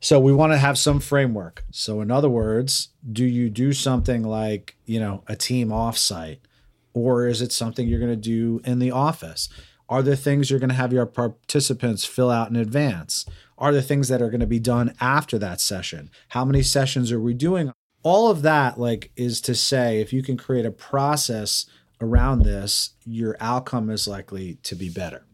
So 0.00 0.18
we 0.18 0.32
want 0.32 0.52
to 0.52 0.58
have 0.58 0.78
some 0.78 0.98
framework. 0.98 1.64
So 1.70 2.00
in 2.00 2.10
other 2.10 2.28
words, 2.28 2.88
do 3.12 3.24
you 3.24 3.48
do 3.48 3.72
something 3.72 4.24
like, 4.24 4.76
you 4.84 4.98
know, 4.98 5.22
a 5.28 5.36
team 5.36 5.68
offsite 5.68 6.38
or 6.92 7.28
is 7.28 7.40
it 7.40 7.52
something 7.52 7.86
you're 7.86 8.00
going 8.00 8.10
to 8.10 8.16
do 8.16 8.60
in 8.64 8.80
the 8.80 8.90
office? 8.90 9.48
Are 9.92 10.02
there 10.02 10.16
things 10.16 10.48
you're 10.48 10.58
going 10.58 10.70
to 10.70 10.74
have 10.74 10.94
your 10.94 11.04
participants 11.04 12.06
fill 12.06 12.30
out 12.30 12.48
in 12.48 12.56
advance? 12.56 13.26
Are 13.58 13.74
there 13.74 13.82
things 13.82 14.08
that 14.08 14.22
are 14.22 14.30
going 14.30 14.40
to 14.40 14.46
be 14.46 14.58
done 14.58 14.94
after 15.02 15.38
that 15.40 15.60
session? 15.60 16.10
How 16.28 16.46
many 16.46 16.62
sessions 16.62 17.12
are 17.12 17.20
we 17.20 17.34
doing? 17.34 17.70
All 18.02 18.30
of 18.30 18.40
that 18.40 18.80
like 18.80 19.12
is 19.16 19.38
to 19.42 19.54
say 19.54 20.00
if 20.00 20.10
you 20.10 20.22
can 20.22 20.38
create 20.38 20.64
a 20.64 20.70
process 20.70 21.66
around 22.00 22.42
this, 22.42 22.94
your 23.04 23.36
outcome 23.38 23.90
is 23.90 24.08
likely 24.08 24.54
to 24.62 24.74
be 24.74 24.88
better. 24.88 25.26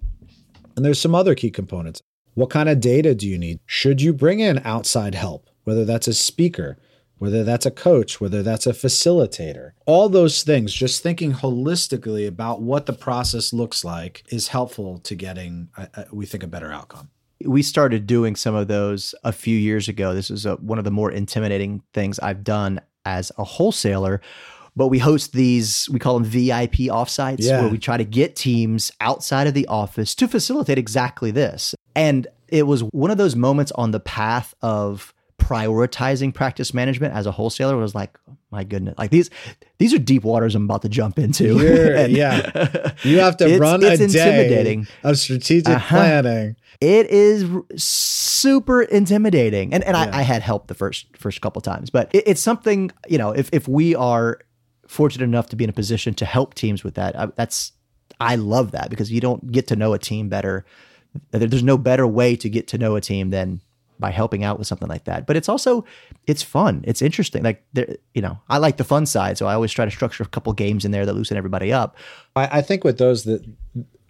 And 0.75 0.85
there's 0.85 1.01
some 1.01 1.15
other 1.15 1.37
key 1.37 1.53
components. 1.53 2.01
What 2.35 2.51
kind 2.51 2.69
of 2.69 2.81
data 2.81 3.15
do 3.15 3.29
you 3.29 3.39
need? 3.39 3.61
Should 3.65 4.03
you 4.03 4.13
bring 4.13 4.41
in 4.41 4.61
outside 4.65 5.15
help, 5.15 5.49
whether 5.63 5.85
that's 5.85 6.09
a 6.09 6.13
speaker, 6.13 6.79
whether 7.19 7.45
that's 7.45 7.67
a 7.67 7.71
coach, 7.71 8.21
whether 8.21 8.43
that's 8.43 8.67
a 8.67 8.73
facilitator, 8.73 9.73
all 9.87 10.09
those 10.09 10.43
things, 10.43 10.73
just 10.73 11.03
thinking 11.03 11.33
holistically 11.33 12.27
about 12.27 12.63
what 12.63 12.87
the 12.87 12.93
process 12.93 13.53
looks 13.53 13.85
like 13.85 14.25
is 14.31 14.49
helpful 14.49 14.99
to 15.01 15.15
getting, 15.15 15.69
uh, 15.77 16.05
we 16.13 16.27
think, 16.27 16.43
a 16.43 16.49
better 16.49 16.73
outcome. 16.73 17.11
We 17.45 17.63
started 17.63 18.07
doing 18.07 18.35
some 18.35 18.55
of 18.55 18.69
those 18.69 19.15
a 19.23 19.33
few 19.33 19.57
years 19.57 19.89
ago. 19.89 20.15
This 20.15 20.31
is 20.31 20.45
a, 20.47 20.57
one 20.57 20.79
of 20.79 20.85
the 20.85 20.91
more 20.91 21.11
intimidating 21.11 21.83
things 21.95 22.19
I've 22.19 22.43
done 22.43 22.81
as 23.05 23.31
a 23.39 23.45
wholesaler. 23.45 24.21
But 24.77 24.89
we 24.89 24.99
host 24.99 25.33
these, 25.33 25.89
we 25.91 25.99
call 25.99 26.15
them 26.21 26.25
VIP 26.25 26.87
offsites, 26.89 27.39
yeah. 27.41 27.63
where 27.63 27.71
we 27.71 27.79
try 27.79 27.97
to 27.97 28.05
get 28.05 28.37
teams 28.37 28.93
outside 29.01 29.49
of 29.49 29.55
the 29.55 29.67
office 29.67 30.15
to 30.17 30.29
facilitate 30.29 30.79
exactly 30.79 31.33
this. 31.33 31.75
And 31.97 32.29
it 32.47 32.65
was 32.65 32.83
one 32.93 33.11
of 33.11 33.19
those 33.19 33.35
moments 33.35 33.73
on 33.73 33.91
the 33.91 34.01
path 34.01 34.55
of 34.63 35.13
prioritizing 35.39 36.35
practice 36.35 36.75
management 36.75 37.15
as 37.15 37.25
a 37.27 37.31
wholesaler 37.31 37.77
was 37.77 37.95
like, 37.95 38.19
oh 38.29 38.37
my 38.51 38.65
goodness, 38.65 38.95
like 38.99 39.11
these 39.11 39.31
these 39.79 39.95
are 39.95 39.99
deep 39.99 40.25
waters 40.25 40.55
I'm 40.55 40.65
about 40.65 40.83
to 40.83 40.89
jump 40.89 41.19
into. 41.19 41.59
and, 41.97 42.13
yeah, 42.13 42.93
you 43.03 43.21
have 43.21 43.37
to 43.39 43.49
it's, 43.49 43.61
run 43.61 43.83
it's 43.83 44.01
a 44.01 44.05
intimidating. 44.05 44.83
day 44.83 44.91
of 45.05 45.19
strategic 45.19 45.75
uh-huh. 45.75 45.97
planning. 45.97 46.57
It 46.81 47.07
is 47.07 47.47
super 47.77 48.83
intimidating, 48.83 49.73
and 49.73 49.83
and 49.85 49.97
yeah. 49.97 50.11
I, 50.13 50.21
I, 50.21 50.23
had 50.23 50.43
help 50.43 50.67
the 50.67 50.75
first 50.75 51.17
first 51.17 51.41
couple 51.41 51.63
times, 51.63 51.91
but 51.91 52.11
it, 52.15 52.25
it's 52.27 52.41
something 52.41 52.91
you 53.09 53.19
know 53.19 53.31
if 53.31 53.49
if 53.53 53.69
we 53.69 53.95
are 53.95 54.41
fortunate 54.87 55.25
enough 55.25 55.49
to 55.51 55.57
be 55.57 55.65
in 55.65 55.71
a 55.71 55.75
position 55.75 56.15
to 56.15 56.25
help 56.25 56.55
teams 56.55 56.83
with 56.85 56.95
that, 56.95 57.19
I, 57.19 57.27
that's 57.37 57.73
I 58.21 58.35
love 58.37 58.73
that 58.73 58.91
because 58.91 59.11
you 59.13 59.21
don't 59.21 59.53
get 59.53 59.67
to 59.69 59.77
know 59.77 59.93
a 59.93 59.99
team 59.99 60.29
better. 60.29 60.65
There's 61.31 61.63
no 61.63 61.79
better 61.79 62.07
way 62.07 62.37
to 62.37 62.51
get 62.51 62.69
to 62.69 62.79
know 62.79 62.97
a 62.97 63.01
team 63.01 63.31
than 63.31 63.63
by 63.99 64.11
helping 64.11 64.45
out 64.45 64.59
with 64.59 64.67
something 64.67 64.89
like 64.89 65.05
that. 65.05 65.27
But 65.27 65.37
it's 65.37 65.49
also 65.49 65.85
it's 66.27 66.43
fun. 66.43 66.85
It's 66.87 67.03
interesting. 67.03 67.43
Like 67.43 67.65
there, 67.73 67.97
you 68.15 68.23
know, 68.23 68.39
I 68.49 68.59
like 68.59 68.77
the 68.77 68.85
fun 68.85 69.07
side, 69.07 69.39
so 69.39 69.47
I 69.47 69.55
always 69.55 69.73
try 69.73 69.85
to 69.85 69.91
structure 69.91 70.23
a 70.23 70.27
couple 70.27 70.53
games 70.53 70.85
in 70.85 70.91
there 70.91 71.07
that 71.07 71.15
loosen 71.15 71.37
everybody 71.37 71.73
up. 71.73 71.97
I, 72.37 72.59
I 72.59 72.63
think 72.63 72.85
with 72.85 72.99
those 72.99 73.25
that 73.25 73.45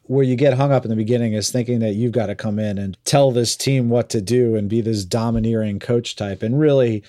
where 0.03 0.25
you 0.25 0.37
get 0.37 0.55
hung 0.55 0.73
up 0.73 0.85
in 0.85 0.91
the 0.91 0.97
beginning 0.97 1.35
is 1.35 1.53
thinking 1.53 1.81
that 1.81 1.93
you've 1.93 2.13
got 2.13 2.27
to 2.27 2.35
come 2.35 2.59
in 2.59 2.79
and 2.79 2.97
tell 3.05 3.31
this 3.31 3.55
team 3.55 3.91
what 3.91 4.09
to 4.09 4.23
do 4.23 4.57
and 4.57 4.69
be 4.69 4.81
this 4.81 5.05
domineering 5.05 5.79
coach 5.79 6.17
type. 6.17 6.43
And 6.43 6.59
really, 6.59 7.05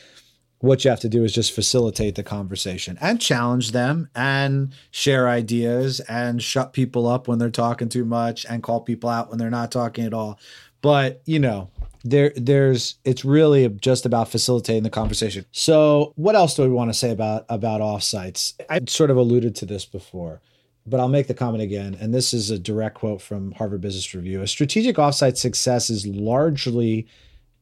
what 0.60 0.84
you 0.84 0.90
have 0.90 1.00
to 1.00 1.10
do 1.10 1.24
is 1.24 1.34
just 1.34 1.54
facilitate 1.54 2.16
the 2.16 2.24
conversation 2.24 2.98
and 3.00 3.22
challenge 3.22 3.72
them 3.72 4.10
and 4.14 4.74
share 4.92 5.30
ideas 5.30 6.02
and 6.02 6.44
shut 6.44 6.74
people 6.74 7.08
up 7.08 7.28
when 7.28 7.40
they're 7.40 7.50
talking 7.50 7.88
too 7.88 8.04
much 8.04 8.46
and 8.46 8.62
call 8.62 8.82
people 8.82 9.10
out 9.10 9.30
when 9.30 9.38
they're 9.38 9.50
not 9.50 9.72
talking 9.72 10.06
at 10.06 10.14
all. 10.14 10.38
But, 10.82 11.22
you 11.26 11.40
know, 11.40 11.70
there 12.04 12.32
there's 12.36 12.98
it's 13.04 13.26
really 13.26 13.68
just 13.70 14.06
about 14.06 14.30
facilitating 14.30 14.84
the 14.84 14.90
conversation. 14.90 15.46
So, 15.52 16.14
what 16.16 16.36
else 16.36 16.56
do 16.56 16.64
we 16.64 16.70
want 16.70 16.90
to 16.92 16.98
say 16.98 17.12
about 17.12 17.46
about 17.50 17.82
offsites? 17.82 18.54
I 18.70 18.80
sort 18.88 19.12
of 19.12 19.18
alluded 19.18 19.56
to 19.58 19.66
this 19.66 19.86
before 19.86 20.42
but 20.90 21.00
I'll 21.00 21.08
make 21.08 21.28
the 21.28 21.34
comment 21.34 21.64
again. 21.64 21.96
And 22.00 22.14
this 22.14 22.34
is 22.34 22.50
a 22.50 22.60
direct 22.60 22.96
quote 22.96 23.22
from 23.22 23.52
Harvard 23.54 23.82
Business 23.82 24.14
Review. 24.14 24.42
A 24.42 24.48
strategic 24.48 24.96
offsite 24.96 25.38
success 25.38 25.90
is 25.90 26.08
largely 26.08 27.08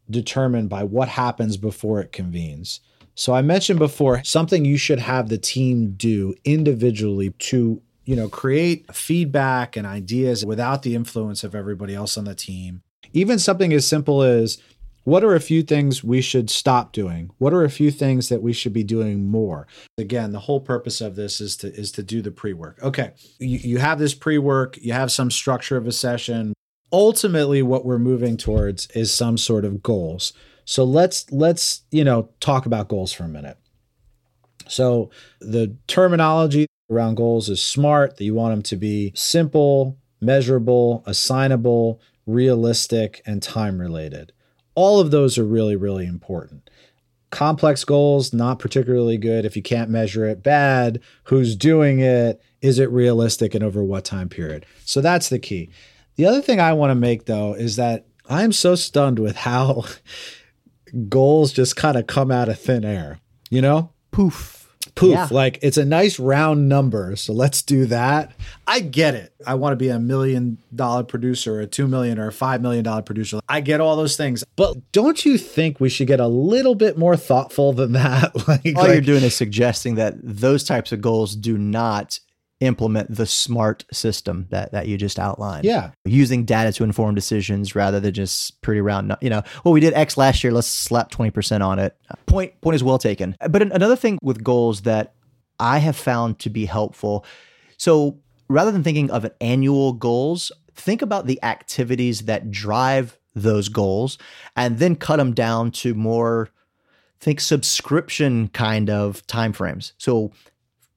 determined 0.10 0.70
by 0.70 0.84
what 0.84 1.10
happens 1.10 1.58
before 1.58 2.00
it 2.00 2.12
convenes. 2.12 2.80
So 3.16 3.34
I 3.34 3.42
mentioned 3.42 3.80
before 3.80 4.24
something 4.24 4.64
you 4.64 4.78
should 4.78 5.00
have 5.00 5.28
the 5.28 5.38
team 5.38 5.94
do 5.98 6.36
individually 6.46 7.32
to, 7.40 7.82
you 8.06 8.16
know, 8.16 8.30
create 8.30 8.94
feedback 8.94 9.76
and 9.76 9.86
ideas 9.86 10.46
without 10.46 10.84
the 10.84 10.96
influence 10.96 11.44
of 11.44 11.56
everybody 11.56 11.96
else 11.96 12.18
on 12.18 12.26
the 12.26 12.36
team. 12.36 12.84
Even 13.18 13.40
something 13.40 13.74
as 13.74 13.88
simple 13.88 14.22
as 14.22 14.60
what 15.04 15.24
are 15.24 15.34
a 15.34 15.40
few 15.40 15.64
things 15.64 16.04
we 16.04 16.22
should 16.22 16.52
stop 16.52 16.92
doing? 16.92 17.32
What 17.40 17.52
are 17.52 17.64
a 17.64 17.70
few 17.70 17.90
things 17.90 18.30
that 18.30 18.44
we 18.44 18.54
should 18.54 18.74
be 18.74 18.84
doing 18.84 19.26
more? 19.26 19.66
Again, 19.98 20.34
the 20.34 20.42
whole 20.42 20.60
purpose 20.60 21.02
of 21.02 21.16
this 21.16 21.42
is 21.42 21.58
to 21.58 21.74
is 21.74 21.92
to 21.94 22.04
do 22.04 22.22
the 22.22 22.30
pre-work. 22.30 22.78
Okay, 22.84 23.14
you, 23.40 23.58
you 23.58 23.78
have 23.80 23.98
this 23.98 24.14
pre-work, 24.14 24.78
you 24.78 24.94
have 24.94 25.12
some 25.12 25.32
structure 25.32 25.78
of 25.78 25.88
a 25.88 25.92
session. 25.92 26.54
Ultimately, 26.92 27.64
what 27.64 27.86
we're 27.86 27.98
moving 27.98 28.38
towards 28.38 28.86
is 28.92 29.12
some 29.12 29.36
sort 29.36 29.66
of 29.66 29.82
goals. 29.82 30.34
So 30.66 30.84
let's 30.84 31.32
let's 31.32 31.82
you 31.90 32.04
know 32.04 32.30
talk 32.40 32.68
about 32.68 32.88
goals 32.88 33.14
for 33.14 33.24
a 33.24 33.30
minute. 33.30 33.58
So 34.68 35.10
the 35.42 35.76
terminology 35.88 36.68
around 36.92 37.16
goals 37.16 37.50
is 37.50 37.64
smart. 37.64 38.18
That 38.18 38.26
you 38.26 38.36
want 38.36 38.52
them 38.52 38.62
to 38.62 38.76
be 38.76 39.12
simple, 39.16 39.98
measurable, 40.22 41.04
assignable, 41.06 42.02
realistic, 42.26 43.22
and 43.26 43.42
time 43.42 43.80
related 43.80 44.32
all 44.78 45.00
of 45.00 45.10
those 45.10 45.40
are 45.40 45.44
really, 45.44 45.76
really 45.76 46.06
important. 46.06 46.70
Complex 47.32 47.84
goals, 47.84 48.32
not 48.32 48.60
particularly 48.60 49.18
good. 49.18 49.44
If 49.44 49.56
you 49.56 49.64
can't 49.64 49.90
measure 49.90 50.24
it, 50.28 50.44
bad. 50.44 51.02
Who's 51.24 51.56
doing 51.56 52.00
it? 52.00 52.40
Is 52.62 52.78
it 52.78 52.92
realistic 52.92 53.56
and 53.56 53.64
over 53.64 53.84
what 53.84 54.06
time 54.06 54.30
period? 54.30 54.68
So 54.86 55.02
that's 55.02 55.30
the 55.30 55.40
key. 55.40 55.72
The 56.16 56.28
other 56.28 56.44
thing 56.44 56.60
I 56.60 56.74
want 56.74 56.92
to 56.92 56.96
make 56.96 57.26
though 57.26 57.56
is 57.56 57.76
that 57.78 58.06
I'm 58.30 58.52
so 58.52 58.76
stunned 58.76 59.18
with 59.18 59.36
how 59.36 59.86
goals 61.10 61.54
just 61.54 61.76
kind 61.76 61.98
of 61.98 62.06
come 62.06 62.30
out 62.30 62.48
of 62.48 62.60
thin 62.60 62.86
air. 62.86 63.18
You 63.50 63.62
know? 63.62 63.90
Poof 64.12 64.57
poof 64.98 65.12
yeah. 65.12 65.28
like 65.32 65.60
it's 65.62 65.78
a 65.78 65.86
nice 65.86 66.20
round 66.20 66.68
number 66.68 67.16
so 67.16 67.34
let's 67.34 67.62
do 67.62 67.86
that. 67.88 68.32
I 68.66 68.80
get 68.80 69.16
it. 69.16 69.34
I 69.46 69.56
want 69.56 69.74
to 69.74 69.78
be 69.78 69.90
a 69.90 70.00
million 70.00 70.58
dollar 70.74 71.04
producer 71.04 71.56
or 71.56 71.62
a 71.62 71.68
two 71.68 71.88
million 71.88 72.20
or 72.20 72.28
a 72.28 72.32
five 72.32 72.62
million 72.62 72.84
dollar 72.84 73.02
producer. 73.02 73.40
I 73.48 73.62
get 73.62 73.82
all 73.82 73.96
those 73.96 74.18
things. 74.18 74.44
But 74.56 74.92
don't 74.92 75.26
you 75.26 75.38
think 75.38 75.80
we 75.80 75.90
should 75.90 76.08
get 76.08 76.20
a 76.20 76.28
little 76.28 76.76
bit 76.76 76.98
more 76.98 77.16
thoughtful 77.16 77.74
than 77.74 77.94
that? 77.94 78.34
Like, 78.48 78.78
all 78.78 78.84
like, 78.84 78.94
you're 78.94 79.02
doing 79.02 79.24
is 79.24 79.36
suggesting 79.36 79.96
that 79.96 80.16
those 80.24 80.64
types 80.64 80.94
of 80.94 81.02
goals 81.02 81.36
do 81.36 81.58
not 81.58 82.18
implement 82.60 83.14
the 83.14 83.26
smart 83.26 83.86
system 83.92 84.48
that 84.50 84.72
that 84.72 84.88
you 84.88 84.98
just 84.98 85.20
outlined. 85.20 85.66
Yeah. 85.66 85.92
Using 86.06 86.44
data 86.46 86.72
to 86.74 86.84
inform 86.84 87.16
decisions 87.16 87.76
rather 87.76 88.00
than 88.00 88.14
just 88.14 88.62
pretty 88.62 88.82
round, 88.82 89.16
you 89.22 89.30
know, 89.30 89.44
well, 89.64 89.74
we 89.74 89.80
did 89.80 89.94
X 89.94 90.18
last 90.18 90.44
year, 90.44 90.52
let's 90.52 90.68
slap 90.68 91.12
20% 91.12 91.62
on 91.62 91.80
it. 91.80 91.96
Point 92.26 92.60
point 92.62 92.76
is 92.76 92.84
well 92.84 92.98
taken. 92.98 93.36
But 93.50 93.62
another 93.62 93.96
thing 93.96 94.18
with 94.22 94.44
goals 94.44 94.82
that 94.82 95.14
I 95.60 95.80
have 95.80 95.96
found 95.96 96.40
to 96.40 96.50
be 96.50 96.66
helpful. 96.66 97.26
So, 97.78 98.20
rather 98.50 98.72
than 98.72 98.84
thinking 98.84 99.12
of 99.12 99.26
an 99.26 99.32
annual 99.42 99.94
goals, 99.94 100.52
think 100.74 101.02
about 101.02 101.28
the 101.28 101.42
activities 101.44 102.22
that 102.22 102.52
drive 102.52 103.18
those 103.36 103.70
goals 103.70 104.18
and 104.56 104.80
then 104.80 104.96
cut 104.96 105.18
them 105.18 105.34
down 105.34 105.72
to 105.72 105.94
more 105.94 106.50
think 107.20 107.40
subscription 107.40 108.48
kind 108.50 108.90
of 108.90 109.26
timeframes. 109.28 109.94
So, 109.98 110.32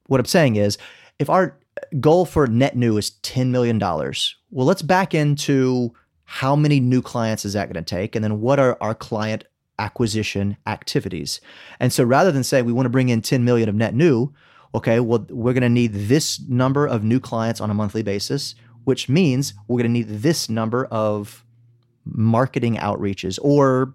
what 0.07 0.19
I'm 0.19 0.25
saying 0.25 0.55
is 0.55 0.77
if 1.21 1.29
our 1.29 1.55
goal 1.99 2.25
for 2.25 2.47
net 2.47 2.75
new 2.75 2.97
is 2.97 3.11
$10 3.21 3.49
million, 3.49 3.79
well, 3.79 4.65
let's 4.65 4.81
back 4.81 5.13
into 5.13 5.93
how 6.25 6.55
many 6.55 6.79
new 6.79 7.01
clients 7.01 7.45
is 7.45 7.53
that 7.53 7.71
going 7.71 7.83
to 7.83 7.87
take? 7.87 8.15
And 8.15 8.23
then 8.23 8.41
what 8.41 8.57
are 8.57 8.75
our 8.81 8.95
client 8.95 9.43
acquisition 9.77 10.57
activities? 10.65 11.39
And 11.79 11.93
so 11.93 12.03
rather 12.03 12.31
than 12.31 12.43
say 12.43 12.63
we 12.63 12.73
want 12.73 12.87
to 12.87 12.89
bring 12.89 13.09
in 13.09 13.21
10 13.21 13.45
million 13.45 13.69
of 13.69 13.75
net 13.75 13.93
new, 13.93 14.33
okay, 14.73 14.99
well, 14.99 15.23
we're 15.29 15.53
going 15.53 15.61
to 15.61 15.69
need 15.69 15.93
this 15.93 16.39
number 16.49 16.87
of 16.87 17.03
new 17.03 17.19
clients 17.19 17.61
on 17.61 17.69
a 17.69 17.75
monthly 17.75 18.01
basis, 18.01 18.55
which 18.85 19.07
means 19.07 19.53
we're 19.67 19.77
going 19.77 19.93
to 19.93 19.93
need 19.93 20.09
this 20.09 20.49
number 20.49 20.85
of 20.85 21.45
marketing 22.03 22.77
outreaches 22.77 23.37
or 23.43 23.93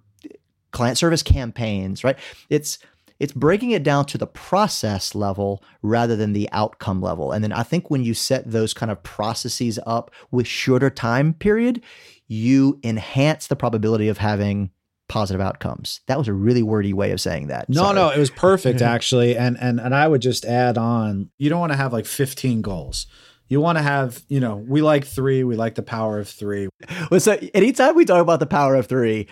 client 0.70 0.96
service 0.96 1.24
campaigns, 1.24 2.04
right? 2.04 2.18
It's 2.50 2.78
it's 3.18 3.32
breaking 3.32 3.70
it 3.70 3.82
down 3.82 4.06
to 4.06 4.18
the 4.18 4.26
process 4.26 5.14
level 5.14 5.62
rather 5.82 6.16
than 6.16 6.32
the 6.32 6.48
outcome 6.52 7.00
level. 7.00 7.32
And 7.32 7.42
then 7.42 7.52
I 7.52 7.62
think 7.62 7.90
when 7.90 8.04
you 8.04 8.14
set 8.14 8.50
those 8.50 8.74
kind 8.74 8.90
of 8.92 9.02
processes 9.02 9.78
up 9.86 10.10
with 10.30 10.46
shorter 10.46 10.90
time 10.90 11.34
period, 11.34 11.82
you 12.28 12.78
enhance 12.82 13.46
the 13.46 13.56
probability 13.56 14.08
of 14.08 14.18
having 14.18 14.70
positive 15.08 15.40
outcomes. 15.40 16.00
That 16.06 16.18
was 16.18 16.28
a 16.28 16.32
really 16.32 16.62
wordy 16.62 16.92
way 16.92 17.12
of 17.12 17.20
saying 17.20 17.46
that. 17.48 17.68
No, 17.68 17.82
Sorry. 17.82 17.94
no, 17.94 18.10
it 18.10 18.18
was 18.18 18.30
perfect 18.30 18.82
actually. 18.82 19.36
And 19.36 19.56
and 19.60 19.80
and 19.80 19.94
I 19.94 20.08
would 20.08 20.22
just 20.22 20.44
add 20.44 20.76
on, 20.76 21.30
you 21.38 21.48
don't 21.48 21.60
want 21.60 21.72
to 21.72 21.78
have 21.78 21.92
like 21.92 22.06
15 22.06 22.62
goals. 22.62 23.06
You 23.48 23.60
want 23.60 23.78
to 23.78 23.82
have, 23.82 24.24
you 24.28 24.40
know, 24.40 24.56
we 24.56 24.82
like 24.82 25.04
3, 25.04 25.44
we 25.44 25.54
like 25.54 25.76
the 25.76 25.82
power 25.82 26.18
of 26.18 26.28
3. 26.28 26.68
Well, 27.12 27.20
so 27.20 27.38
anytime 27.54 27.94
we 27.94 28.04
talk 28.04 28.20
about 28.20 28.40
the 28.40 28.46
power 28.46 28.74
of 28.74 28.86
3, 28.86 29.28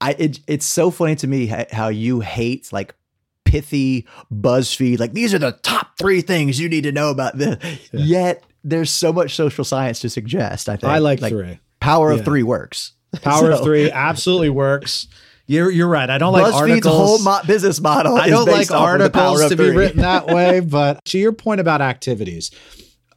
I 0.00 0.12
it, 0.12 0.40
it's 0.46 0.66
so 0.66 0.90
funny 0.92 1.16
to 1.16 1.26
me 1.26 1.46
how 1.46 1.88
you 1.88 2.20
hate 2.20 2.72
like 2.72 2.94
pithy 3.48 4.06
BuzzFeed, 4.32 5.00
like 5.00 5.14
these 5.14 5.32
are 5.32 5.38
the 5.38 5.52
top 5.62 5.96
three 5.98 6.20
things 6.20 6.60
you 6.60 6.68
need 6.68 6.82
to 6.82 6.92
know 6.92 7.10
about 7.10 7.38
this. 7.38 7.56
Yeah. 7.92 8.00
Yet 8.00 8.44
there's 8.62 8.90
so 8.90 9.12
much 9.12 9.34
social 9.34 9.64
science 9.64 10.00
to 10.00 10.10
suggest. 10.10 10.68
I 10.68 10.76
think 10.76 10.84
I 10.84 10.98
like, 10.98 11.22
like 11.22 11.32
three. 11.32 11.58
Power 11.80 12.12
yeah. 12.12 12.18
of 12.18 12.24
three 12.24 12.42
works. 12.42 12.92
Power 13.22 13.52
so. 13.52 13.58
of 13.58 13.64
three 13.64 13.90
absolutely 13.90 14.50
works. 14.50 15.08
You're 15.46 15.70
you're 15.70 15.88
right. 15.88 16.10
I 16.10 16.18
don't 16.18 16.34
like 16.34 16.44
BuzzFeed's 16.44 16.56
articles. 16.56 16.94
whole 16.94 17.18
mo- 17.20 17.40
business 17.46 17.80
model. 17.80 18.16
I 18.16 18.28
don't 18.28 18.48
like 18.48 18.70
articles 18.70 19.48
to 19.48 19.56
be 19.56 19.70
written 19.70 20.02
that 20.02 20.26
way. 20.34 20.60
But 20.60 21.02
to 21.06 21.18
your 21.18 21.32
point 21.32 21.60
about 21.60 21.80
activities, 21.80 22.50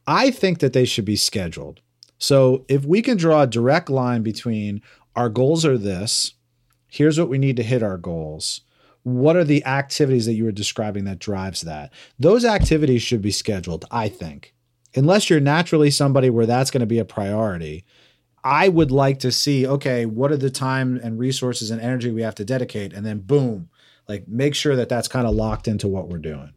I 0.08 0.32
think 0.32 0.60
that 0.60 0.72
they 0.72 0.86
should 0.86 1.06
be 1.06 1.18
scheduled. 1.18 1.82
So 2.18 2.66
if 2.70 2.86
we 2.86 3.02
can 3.02 3.18
draw 3.18 3.42
a 3.42 3.48
direct 3.48 3.90
line 3.90 4.24
between 4.24 4.82
our 5.14 5.28
goals 5.28 5.66
are 5.66 5.78
this, 5.78 6.36
here's 6.88 7.20
what 7.20 7.28
we 7.28 7.38
need 7.38 7.58
to 7.58 7.64
hit 7.64 7.84
our 7.84 7.98
goals 7.98 8.62
what 9.04 9.36
are 9.36 9.44
the 9.44 9.66
activities 9.66 10.26
that 10.26 10.34
you 10.34 10.44
were 10.44 10.52
describing 10.52 11.06
that 11.06 11.20
drives 11.20 11.62
that? 11.62 11.92
Those 12.20 12.46
activities 12.46 13.02
should 13.02 13.22
be 13.22 13.32
scheduled, 13.32 13.86
I 13.92 14.10
think. 14.10 14.54
Unless 14.96 15.30
you're 15.30 15.40
naturally 15.40 15.90
somebody 15.90 16.30
where 16.30 16.46
that's 16.46 16.72
going 16.72 16.82
to 16.82 16.86
be 16.86 17.00
a 17.00 17.06
priority, 17.06 17.86
I 18.44 18.70
would 18.70 18.92
like 18.92 19.20
to 19.20 19.32
see, 19.32 19.66
okay, 19.66 20.06
what 20.06 20.32
are 20.32 20.38
the 20.38 20.50
time 20.50 21.00
and 21.02 21.18
resources 21.18 21.72
and 21.72 21.82
energy 21.82 22.12
we 22.12 22.24
have 22.24 22.36
to 22.36 22.46
dedicate? 22.46 22.94
And 22.94 23.06
then 23.06 23.20
boom, 23.20 23.70
like 24.08 24.28
make 24.28 24.56
sure 24.56 24.76
that 24.76 24.90
that's 24.90 25.08
kind 25.08 25.28
of 25.28 25.36
locked 25.36 25.68
into 25.68 25.88
what 25.88 26.10
we're 26.10 26.18
doing 26.18 26.54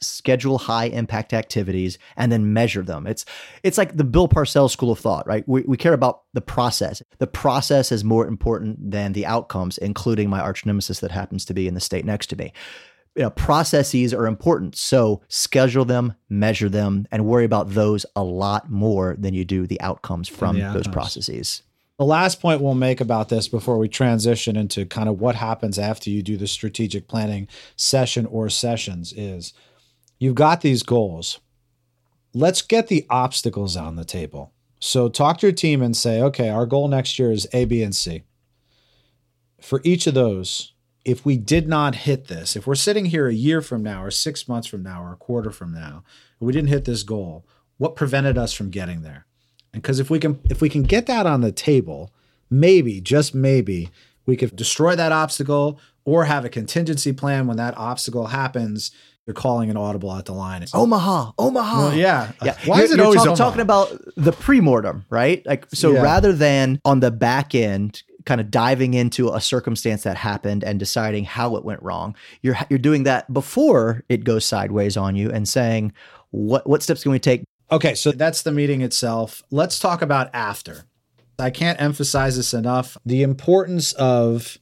schedule 0.00 0.58
high 0.58 0.86
impact 0.86 1.32
activities 1.32 1.98
and 2.16 2.30
then 2.30 2.52
measure 2.52 2.82
them. 2.82 3.06
It's 3.06 3.24
it's 3.62 3.78
like 3.78 3.96
the 3.96 4.04
Bill 4.04 4.28
Parcells 4.28 4.70
school 4.70 4.92
of 4.92 4.98
thought, 4.98 5.26
right? 5.26 5.46
We, 5.48 5.62
we 5.62 5.76
care 5.76 5.92
about 5.92 6.22
the 6.32 6.40
process. 6.40 7.02
The 7.18 7.26
process 7.26 7.92
is 7.92 8.04
more 8.04 8.26
important 8.26 8.90
than 8.90 9.12
the 9.12 9.26
outcomes, 9.26 9.78
including 9.78 10.28
my 10.28 10.40
arch 10.40 10.66
nemesis 10.66 11.00
that 11.00 11.10
happens 11.10 11.44
to 11.46 11.54
be 11.54 11.66
in 11.66 11.74
the 11.74 11.80
state 11.80 12.04
next 12.04 12.28
to 12.28 12.36
me. 12.36 12.52
You 13.14 13.22
know, 13.22 13.30
processes 13.30 14.12
are 14.12 14.26
important. 14.26 14.76
So 14.76 15.22
schedule 15.28 15.86
them, 15.86 16.14
measure 16.28 16.68
them, 16.68 17.06
and 17.10 17.24
worry 17.24 17.46
about 17.46 17.70
those 17.70 18.04
a 18.14 18.22
lot 18.22 18.70
more 18.70 19.16
than 19.18 19.32
you 19.32 19.44
do 19.44 19.66
the 19.66 19.80
outcomes 19.80 20.28
from 20.28 20.56
the 20.56 20.62
outcomes. 20.62 20.84
those 20.84 20.92
processes. 20.92 21.62
The 21.98 22.04
last 22.04 22.42
point 22.42 22.60
we'll 22.60 22.74
make 22.74 23.00
about 23.00 23.30
this 23.30 23.48
before 23.48 23.78
we 23.78 23.88
transition 23.88 24.54
into 24.54 24.84
kind 24.84 25.08
of 25.08 25.18
what 25.18 25.34
happens 25.34 25.78
after 25.78 26.10
you 26.10 26.22
do 26.22 26.36
the 26.36 26.46
strategic 26.46 27.08
planning 27.08 27.48
session 27.74 28.26
or 28.26 28.50
sessions 28.50 29.14
is 29.16 29.54
you've 30.18 30.34
got 30.34 30.60
these 30.60 30.82
goals. 30.82 31.40
let's 32.36 32.60
get 32.60 32.88
the 32.88 33.06
obstacles 33.08 33.76
on 33.76 33.96
the 33.96 34.04
table. 34.04 34.52
So 34.78 35.08
talk 35.08 35.38
to 35.38 35.46
your 35.46 35.54
team 35.54 35.80
and 35.80 35.96
say, 35.96 36.20
okay, 36.20 36.50
our 36.50 36.66
goal 36.66 36.86
next 36.86 37.18
year 37.18 37.32
is 37.32 37.46
A, 37.54 37.64
B, 37.64 37.82
and 37.82 37.96
C. 37.96 38.24
For 39.58 39.80
each 39.84 40.06
of 40.06 40.12
those, 40.12 40.72
if 41.04 41.24
we 41.24 41.38
did 41.38 41.66
not 41.66 41.94
hit 41.94 42.26
this, 42.28 42.54
if 42.54 42.66
we're 42.66 42.74
sitting 42.74 43.06
here 43.06 43.26
a 43.26 43.34
year 43.34 43.62
from 43.62 43.82
now, 43.82 44.04
or 44.04 44.10
six 44.10 44.46
months 44.46 44.68
from 44.68 44.82
now, 44.82 45.02
or 45.02 45.14
a 45.14 45.16
quarter 45.16 45.50
from 45.50 45.72
now, 45.72 46.04
we 46.38 46.52
didn't 46.52 46.68
hit 46.68 46.84
this 46.84 47.04
goal, 47.04 47.46
what 47.78 47.96
prevented 47.96 48.36
us 48.36 48.52
from 48.52 48.68
getting 48.70 49.00
there? 49.00 49.24
And 49.72 49.82
because 49.82 49.98
if 49.98 50.10
we 50.10 50.18
can 50.18 50.38
if 50.50 50.60
we 50.60 50.68
can 50.68 50.82
get 50.82 51.06
that 51.06 51.26
on 51.26 51.40
the 51.40 51.52
table, 51.52 52.12
maybe, 52.50 53.00
just 53.00 53.34
maybe, 53.34 53.88
we 54.26 54.36
could 54.36 54.54
destroy 54.56 54.94
that 54.94 55.12
obstacle 55.12 55.80
or 56.04 56.24
have 56.24 56.44
a 56.44 56.50
contingency 56.50 57.12
plan 57.12 57.46
when 57.46 57.56
that 57.56 57.76
obstacle 57.78 58.26
happens 58.26 58.90
you're 59.26 59.34
calling 59.34 59.70
an 59.70 59.76
audible 59.76 60.12
at 60.14 60.24
the 60.24 60.32
line. 60.32 60.62
It's 60.62 60.74
Omaha, 60.74 61.32
Omaha. 61.38 61.78
Well, 61.88 61.94
yeah. 61.94 62.32
Yeah. 62.44 62.56
Why 62.64 62.76
You're- 62.76 62.84
is 62.86 62.92
it 62.92 63.00
always 63.00 63.16
talk- 63.18 63.26
Omaha? 63.26 63.36
talking 63.44 63.60
about 63.60 64.00
the 64.16 64.32
pre-mortem, 64.32 65.04
right? 65.10 65.44
Like 65.44 65.66
so 65.74 65.92
Yeah. 65.94 66.02
rather 66.02 66.32
than 66.32 66.80
on 66.84 67.00
the 67.00 67.10
back 67.10 67.54
end 67.54 68.02
kind 68.24 68.40
of 68.40 68.50
diving 68.50 68.94
into 68.94 69.28
a 69.32 69.40
circumstance 69.40 70.02
that 70.04 70.16
happened 70.16 70.64
and 70.64 70.78
deciding 70.78 71.24
how 71.24 71.56
it 71.56 71.64
went 71.64 71.82
wrong, 71.82 72.14
you're 72.42 72.56
you're 72.70 72.78
doing 72.78 73.02
that 73.02 73.32
before 73.32 74.04
it 74.08 74.22
goes 74.24 74.44
sideways 74.44 74.96
on 74.96 75.16
you 75.16 75.30
and 75.30 75.48
saying 75.48 75.92
what 76.30 76.68
what 76.68 76.82
steps 76.82 77.02
can 77.02 77.10
we 77.12 77.18
take? 77.18 77.42
Okay, 77.72 77.96
so 77.96 78.12
that's 78.12 78.42
the 78.42 78.52
meeting 78.52 78.80
itself. 78.80 79.42
Let's 79.50 79.80
talk 79.80 80.02
about 80.02 80.30
after. 80.32 80.84
I 81.38 81.50
can't 81.50 81.80
emphasize 81.80 82.36
this 82.36 82.54
enough. 82.54 82.96
The 83.04 83.22
importance 83.22 83.92
of 83.94 84.56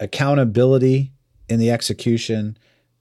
accountability 0.00 1.12
in 1.48 1.58
the 1.60 1.70
execution, 1.70 2.56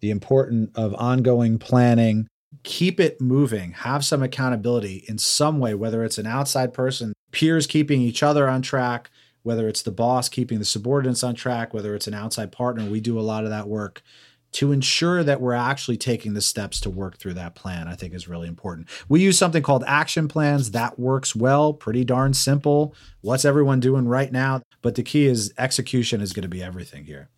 the 0.05 0.11
importance 0.11 0.69
of 0.75 0.93
ongoing 0.93 1.57
planning. 1.57 2.27
Keep 2.61 2.99
it 2.99 3.19
moving. 3.19 3.71
Have 3.71 4.05
some 4.05 4.21
accountability 4.21 5.03
in 5.07 5.17
some 5.17 5.57
way, 5.57 5.73
whether 5.73 6.03
it's 6.03 6.19
an 6.19 6.27
outside 6.27 6.75
person, 6.75 7.13
peers 7.31 7.65
keeping 7.65 8.01
each 8.01 8.21
other 8.21 8.47
on 8.47 8.61
track, 8.61 9.09
whether 9.41 9.67
it's 9.67 9.81
the 9.81 9.91
boss 9.91 10.29
keeping 10.29 10.59
the 10.59 10.65
subordinates 10.65 11.23
on 11.23 11.33
track, 11.33 11.73
whether 11.73 11.95
it's 11.95 12.05
an 12.05 12.13
outside 12.13 12.51
partner. 12.51 12.85
We 12.85 13.01
do 13.01 13.19
a 13.19 13.21
lot 13.21 13.45
of 13.45 13.49
that 13.49 13.67
work 13.67 14.03
to 14.51 14.71
ensure 14.71 15.23
that 15.23 15.41
we're 15.41 15.53
actually 15.53 15.97
taking 15.97 16.35
the 16.35 16.41
steps 16.41 16.79
to 16.81 16.89
work 16.91 17.17
through 17.17 17.33
that 17.33 17.55
plan, 17.55 17.87
I 17.87 17.95
think 17.95 18.13
is 18.13 18.27
really 18.27 18.47
important. 18.47 18.87
We 19.09 19.21
use 19.21 19.39
something 19.39 19.63
called 19.63 19.83
action 19.87 20.27
plans. 20.27 20.69
That 20.69 20.99
works 20.99 21.35
well, 21.35 21.73
pretty 21.73 22.05
darn 22.05 22.35
simple. 22.35 22.93
What's 23.21 23.43
everyone 23.43 23.79
doing 23.79 24.07
right 24.07 24.31
now? 24.31 24.61
But 24.83 24.93
the 24.93 25.03
key 25.03 25.25
is 25.25 25.51
execution 25.57 26.21
is 26.21 26.31
going 26.31 26.43
to 26.43 26.47
be 26.47 26.61
everything 26.61 27.05
here. 27.05 27.29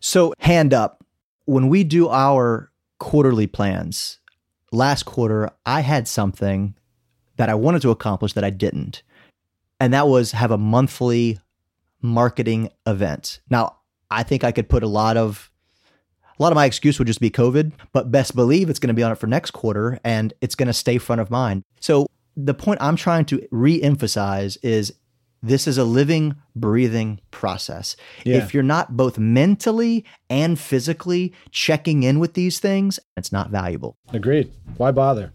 So 0.00 0.34
hand 0.38 0.72
up, 0.74 1.04
when 1.44 1.68
we 1.68 1.84
do 1.84 2.08
our 2.08 2.70
quarterly 2.98 3.46
plans, 3.46 4.18
last 4.72 5.04
quarter 5.04 5.50
I 5.66 5.80
had 5.80 6.06
something 6.06 6.74
that 7.36 7.48
I 7.48 7.54
wanted 7.54 7.82
to 7.82 7.90
accomplish 7.90 8.34
that 8.34 8.44
I 8.44 8.50
didn't. 8.50 9.02
And 9.78 9.94
that 9.94 10.08
was 10.08 10.32
have 10.32 10.50
a 10.50 10.58
monthly 10.58 11.38
marketing 12.02 12.70
event. 12.86 13.40
Now, 13.48 13.76
I 14.10 14.22
think 14.22 14.44
I 14.44 14.52
could 14.52 14.68
put 14.68 14.82
a 14.82 14.88
lot 14.88 15.16
of 15.16 15.50
a 16.38 16.42
lot 16.42 16.52
of 16.52 16.56
my 16.56 16.64
excuse 16.64 16.98
would 16.98 17.06
just 17.06 17.20
be 17.20 17.30
COVID, 17.30 17.72
but 17.92 18.10
best 18.10 18.34
believe 18.34 18.70
it's 18.70 18.78
going 18.78 18.88
to 18.88 18.94
be 18.94 19.02
on 19.02 19.12
it 19.12 19.16
for 19.16 19.26
next 19.26 19.50
quarter 19.50 20.00
and 20.02 20.32
it's 20.40 20.54
going 20.54 20.68
to 20.68 20.72
stay 20.72 20.96
front 20.96 21.20
of 21.20 21.30
mind. 21.30 21.64
So 21.80 22.06
the 22.34 22.54
point 22.54 22.80
I'm 22.80 22.96
trying 22.96 23.26
to 23.26 23.46
re-emphasize 23.50 24.56
is 24.58 24.94
this 25.42 25.66
is 25.66 25.78
a 25.78 25.84
living, 25.84 26.36
breathing 26.54 27.20
process. 27.30 27.96
Yeah. 28.24 28.36
If 28.36 28.52
you're 28.52 28.62
not 28.62 28.96
both 28.96 29.18
mentally 29.18 30.04
and 30.28 30.58
physically 30.58 31.32
checking 31.50 32.02
in 32.02 32.18
with 32.18 32.34
these 32.34 32.58
things, 32.58 33.00
it's 33.16 33.32
not 33.32 33.50
valuable. 33.50 33.96
Agreed. 34.12 34.52
Why 34.76 34.90
bother? 34.90 35.32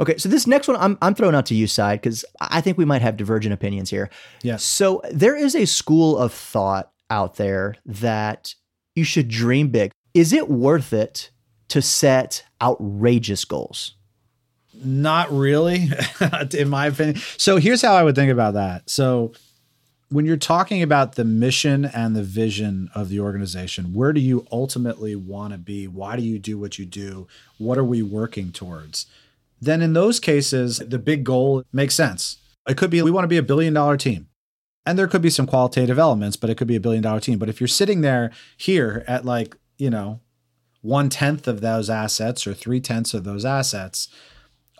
Okay, 0.00 0.16
so 0.16 0.28
this 0.28 0.46
next 0.46 0.68
one 0.68 0.76
I'm, 0.78 0.96
I'm 1.02 1.14
throwing 1.14 1.34
out 1.34 1.46
to 1.46 1.54
you, 1.54 1.66
side, 1.66 2.00
because 2.00 2.24
I 2.40 2.60
think 2.60 2.78
we 2.78 2.84
might 2.84 3.02
have 3.02 3.16
divergent 3.16 3.52
opinions 3.52 3.90
here. 3.90 4.10
Yeah. 4.42 4.56
So 4.56 5.02
there 5.10 5.36
is 5.36 5.54
a 5.54 5.66
school 5.66 6.16
of 6.16 6.32
thought 6.32 6.90
out 7.10 7.36
there 7.36 7.76
that 7.84 8.54
you 8.94 9.04
should 9.04 9.28
dream 9.28 9.68
big. 9.68 9.92
Is 10.14 10.32
it 10.32 10.48
worth 10.48 10.92
it 10.92 11.30
to 11.68 11.82
set 11.82 12.44
outrageous 12.60 13.44
goals? 13.44 13.96
Not 14.74 15.30
really, 15.30 15.88
in 16.54 16.68
my 16.68 16.86
opinion. 16.86 17.16
So 17.36 17.56
here's 17.56 17.82
how 17.82 17.94
I 17.94 18.02
would 18.02 18.14
think 18.14 18.32
about 18.32 18.54
that. 18.54 18.88
So 18.88 19.32
when 20.08 20.26
you're 20.26 20.36
talking 20.36 20.82
about 20.82 21.14
the 21.14 21.24
mission 21.24 21.84
and 21.84 22.14
the 22.14 22.22
vision 22.22 22.90
of 22.94 23.08
the 23.08 23.20
organization, 23.20 23.94
where 23.94 24.12
do 24.12 24.20
you 24.20 24.46
ultimately 24.52 25.16
want 25.16 25.52
to 25.52 25.58
be? 25.58 25.86
Why 25.86 26.16
do 26.16 26.22
you 26.22 26.38
do 26.38 26.58
what 26.58 26.78
you 26.78 26.84
do? 26.84 27.26
What 27.58 27.78
are 27.78 27.84
we 27.84 28.02
working 28.02 28.52
towards? 28.52 29.06
Then 29.60 29.80
in 29.80 29.92
those 29.92 30.20
cases, 30.20 30.78
the 30.78 30.98
big 30.98 31.24
goal 31.24 31.64
makes 31.72 31.94
sense. 31.94 32.38
It 32.68 32.76
could 32.76 32.90
be 32.90 33.00
we 33.02 33.10
want 33.10 33.24
to 33.24 33.28
be 33.28 33.38
a 33.38 33.42
billion 33.42 33.72
dollar 33.74 33.96
team. 33.96 34.28
And 34.84 34.98
there 34.98 35.06
could 35.06 35.22
be 35.22 35.30
some 35.30 35.46
qualitative 35.46 35.98
elements, 35.98 36.36
but 36.36 36.50
it 36.50 36.56
could 36.56 36.66
be 36.66 36.76
a 36.76 36.80
billion 36.80 37.02
dollar 37.02 37.20
team. 37.20 37.38
But 37.38 37.48
if 37.48 37.60
you're 37.60 37.68
sitting 37.68 38.00
there 38.00 38.32
here 38.56 39.04
at 39.06 39.24
like, 39.24 39.56
you 39.78 39.90
know, 39.90 40.20
one 40.80 41.08
tenth 41.08 41.46
of 41.46 41.60
those 41.60 41.88
assets 41.88 42.46
or 42.46 42.54
three 42.54 42.80
tenths 42.80 43.14
of 43.14 43.24
those 43.24 43.44
assets, 43.44 44.08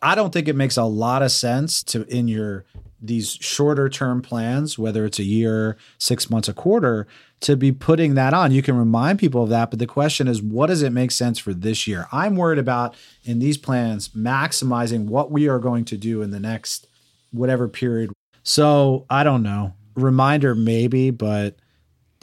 I 0.02 0.14
don't 0.16 0.32
think 0.32 0.48
it 0.48 0.56
makes 0.56 0.76
a 0.76 0.84
lot 0.84 1.22
of 1.22 1.30
sense 1.30 1.82
to 1.84 2.04
in 2.14 2.28
your 2.28 2.64
these 3.00 3.32
shorter 3.40 3.88
term 3.88 4.22
plans, 4.22 4.78
whether 4.78 5.04
it's 5.04 5.18
a 5.18 5.24
year, 5.24 5.76
six 5.98 6.30
months, 6.30 6.48
a 6.48 6.54
quarter, 6.54 7.06
to 7.40 7.56
be 7.56 7.72
putting 7.72 8.14
that 8.14 8.32
on. 8.32 8.52
You 8.52 8.62
can 8.62 8.76
remind 8.76 9.18
people 9.18 9.42
of 9.42 9.50
that, 9.50 9.70
but 9.70 9.78
the 9.80 9.86
question 9.86 10.28
is, 10.28 10.40
what 10.40 10.68
does 10.68 10.82
it 10.82 10.90
make 10.90 11.10
sense 11.10 11.38
for 11.38 11.52
this 11.52 11.86
year? 11.86 12.06
I'm 12.12 12.36
worried 12.36 12.60
about 12.60 12.94
in 13.24 13.40
these 13.40 13.58
plans 13.58 14.08
maximizing 14.10 15.06
what 15.06 15.30
we 15.30 15.48
are 15.48 15.58
going 15.58 15.84
to 15.86 15.96
do 15.96 16.22
in 16.22 16.30
the 16.30 16.40
next 16.40 16.86
whatever 17.32 17.68
period. 17.68 18.12
So 18.44 19.06
I 19.10 19.24
don't 19.24 19.42
know. 19.42 19.74
Reminder 19.94 20.54
maybe, 20.54 21.10
but 21.10 21.56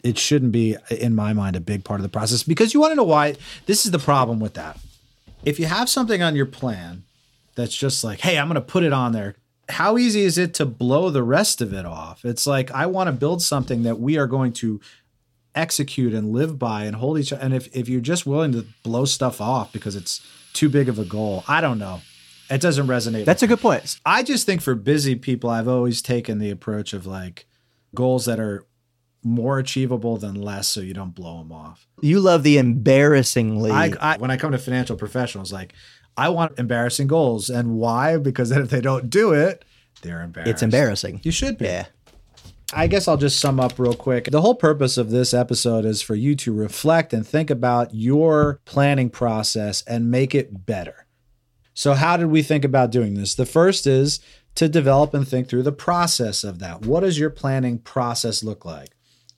it 0.03 0.17
shouldn't 0.17 0.53
be 0.53 0.77
in 0.89 1.13
my 1.13 1.33
mind 1.33 1.55
a 1.55 1.61
big 1.61 1.83
part 1.83 1.99
of 1.99 2.03
the 2.03 2.09
process 2.09 2.43
because 2.43 2.73
you 2.73 2.79
want 2.79 2.91
to 2.91 2.95
know 2.95 3.03
why 3.03 3.35
this 3.65 3.85
is 3.85 3.91
the 3.91 3.99
problem 3.99 4.39
with 4.39 4.53
that. 4.53 4.79
If 5.43 5.59
you 5.59 5.65
have 5.65 5.89
something 5.89 6.21
on 6.21 6.35
your 6.35 6.45
plan 6.45 7.03
that's 7.59 7.75
just 7.75 8.03
like, 8.03 8.21
hey, 8.21 8.37
I'm 8.37 8.47
going 8.47 8.55
to 8.55 8.61
put 8.61 8.83
it 8.83 8.93
on 8.93 9.11
there. 9.11 9.35
How 9.67 9.97
easy 9.97 10.21
is 10.21 10.37
it 10.37 10.53
to 10.55 10.65
blow 10.65 11.09
the 11.09 11.23
rest 11.23 11.61
of 11.61 11.73
it 11.73 11.85
off? 11.85 12.25
It's 12.25 12.47
like 12.47 12.71
I 12.71 12.87
want 12.87 13.07
to 13.07 13.11
build 13.11 13.41
something 13.41 13.83
that 13.83 13.99
we 13.99 14.17
are 14.17 14.27
going 14.27 14.53
to 14.53 14.81
execute 15.53 16.13
and 16.13 16.31
live 16.31 16.57
by 16.57 16.85
and 16.85 16.95
hold 16.95 17.19
each 17.19 17.33
other. 17.33 17.43
And 17.43 17.53
if, 17.53 17.67
if 17.75 17.87
you're 17.87 18.01
just 18.01 18.25
willing 18.25 18.51
to 18.53 18.65
blow 18.83 19.05
stuff 19.05 19.41
off 19.41 19.71
because 19.71 19.95
it's 19.95 20.25
too 20.53 20.69
big 20.69 20.89
of 20.89 20.97
a 20.97 21.05
goal, 21.05 21.43
I 21.47 21.61
don't 21.61 21.77
know. 21.77 22.01
It 22.49 22.61
doesn't 22.61 22.87
resonate. 22.87 23.25
That's 23.25 23.43
a 23.43 23.47
good 23.47 23.59
point. 23.59 23.99
I 24.05 24.23
just 24.23 24.47
think 24.47 24.61
for 24.61 24.73
busy 24.73 25.15
people, 25.15 25.51
I've 25.51 25.67
always 25.67 26.01
taken 26.01 26.39
the 26.39 26.49
approach 26.49 26.93
of 26.93 27.05
like 27.05 27.45
goals 27.93 28.25
that 28.25 28.39
are 28.39 28.65
more 29.23 29.59
achievable 29.59 30.17
than 30.17 30.33
less 30.33 30.67
so 30.67 30.79
you 30.79 30.93
don't 30.93 31.13
blow 31.13 31.39
them 31.39 31.51
off. 31.51 31.85
You 32.01 32.19
love 32.21 32.43
the 32.43 32.57
embarrassingly. 32.57 33.69
I, 33.69 33.91
I 33.99 34.17
when 34.17 34.31
I 34.31 34.37
come 34.37 34.51
to 34.53 34.57
financial 34.57 34.95
professionals, 34.95 35.51
like 35.51 35.73
I 36.19 36.27
want 36.29 36.59
embarrassing 36.59 37.07
goals, 37.07 37.49
and 37.49 37.77
why? 37.77 38.17
Because 38.17 38.49
then 38.49 38.61
if 38.63 38.69
they 38.69 38.81
don't 38.81 39.09
do 39.09 39.31
it, 39.31 39.63
they're 40.01 40.21
embarrassed. 40.21 40.51
it's 40.51 40.63
embarrassing. 40.63 41.21
You 41.23 41.31
should 41.31 41.57
be. 41.57 41.65
Yeah. 41.65 41.85
I 42.71 42.85
guess 42.85 43.07
I'll 43.07 43.17
just 43.17 43.39
sum 43.39 43.59
up 43.59 43.79
real 43.79 43.95
quick. 43.95 44.25
The 44.25 44.41
whole 44.41 44.53
purpose 44.53 44.97
of 44.97 45.09
this 45.09 45.33
episode 45.33 45.85
is 45.85 46.03
for 46.03 46.13
you 46.13 46.35
to 46.35 46.53
reflect 46.53 47.13
and 47.13 47.25
think 47.25 47.49
about 47.49 47.95
your 47.95 48.59
planning 48.65 49.09
process 49.09 49.81
and 49.87 50.11
make 50.11 50.35
it 50.35 50.67
better. 50.67 51.07
So, 51.73 51.93
how 51.93 52.17
did 52.17 52.27
we 52.27 52.43
think 52.43 52.63
about 52.63 52.91
doing 52.91 53.15
this? 53.15 53.33
The 53.33 53.47
first 53.47 53.87
is 53.87 54.19
to 54.55 54.69
develop 54.69 55.13
and 55.13 55.27
think 55.27 55.47
through 55.47 55.63
the 55.63 55.71
process 55.71 56.43
of 56.43 56.59
that. 56.59 56.85
What 56.85 56.99
does 56.99 57.17
your 57.17 57.29
planning 57.29 57.79
process 57.79 58.43
look 58.43 58.65
like? 58.65 58.89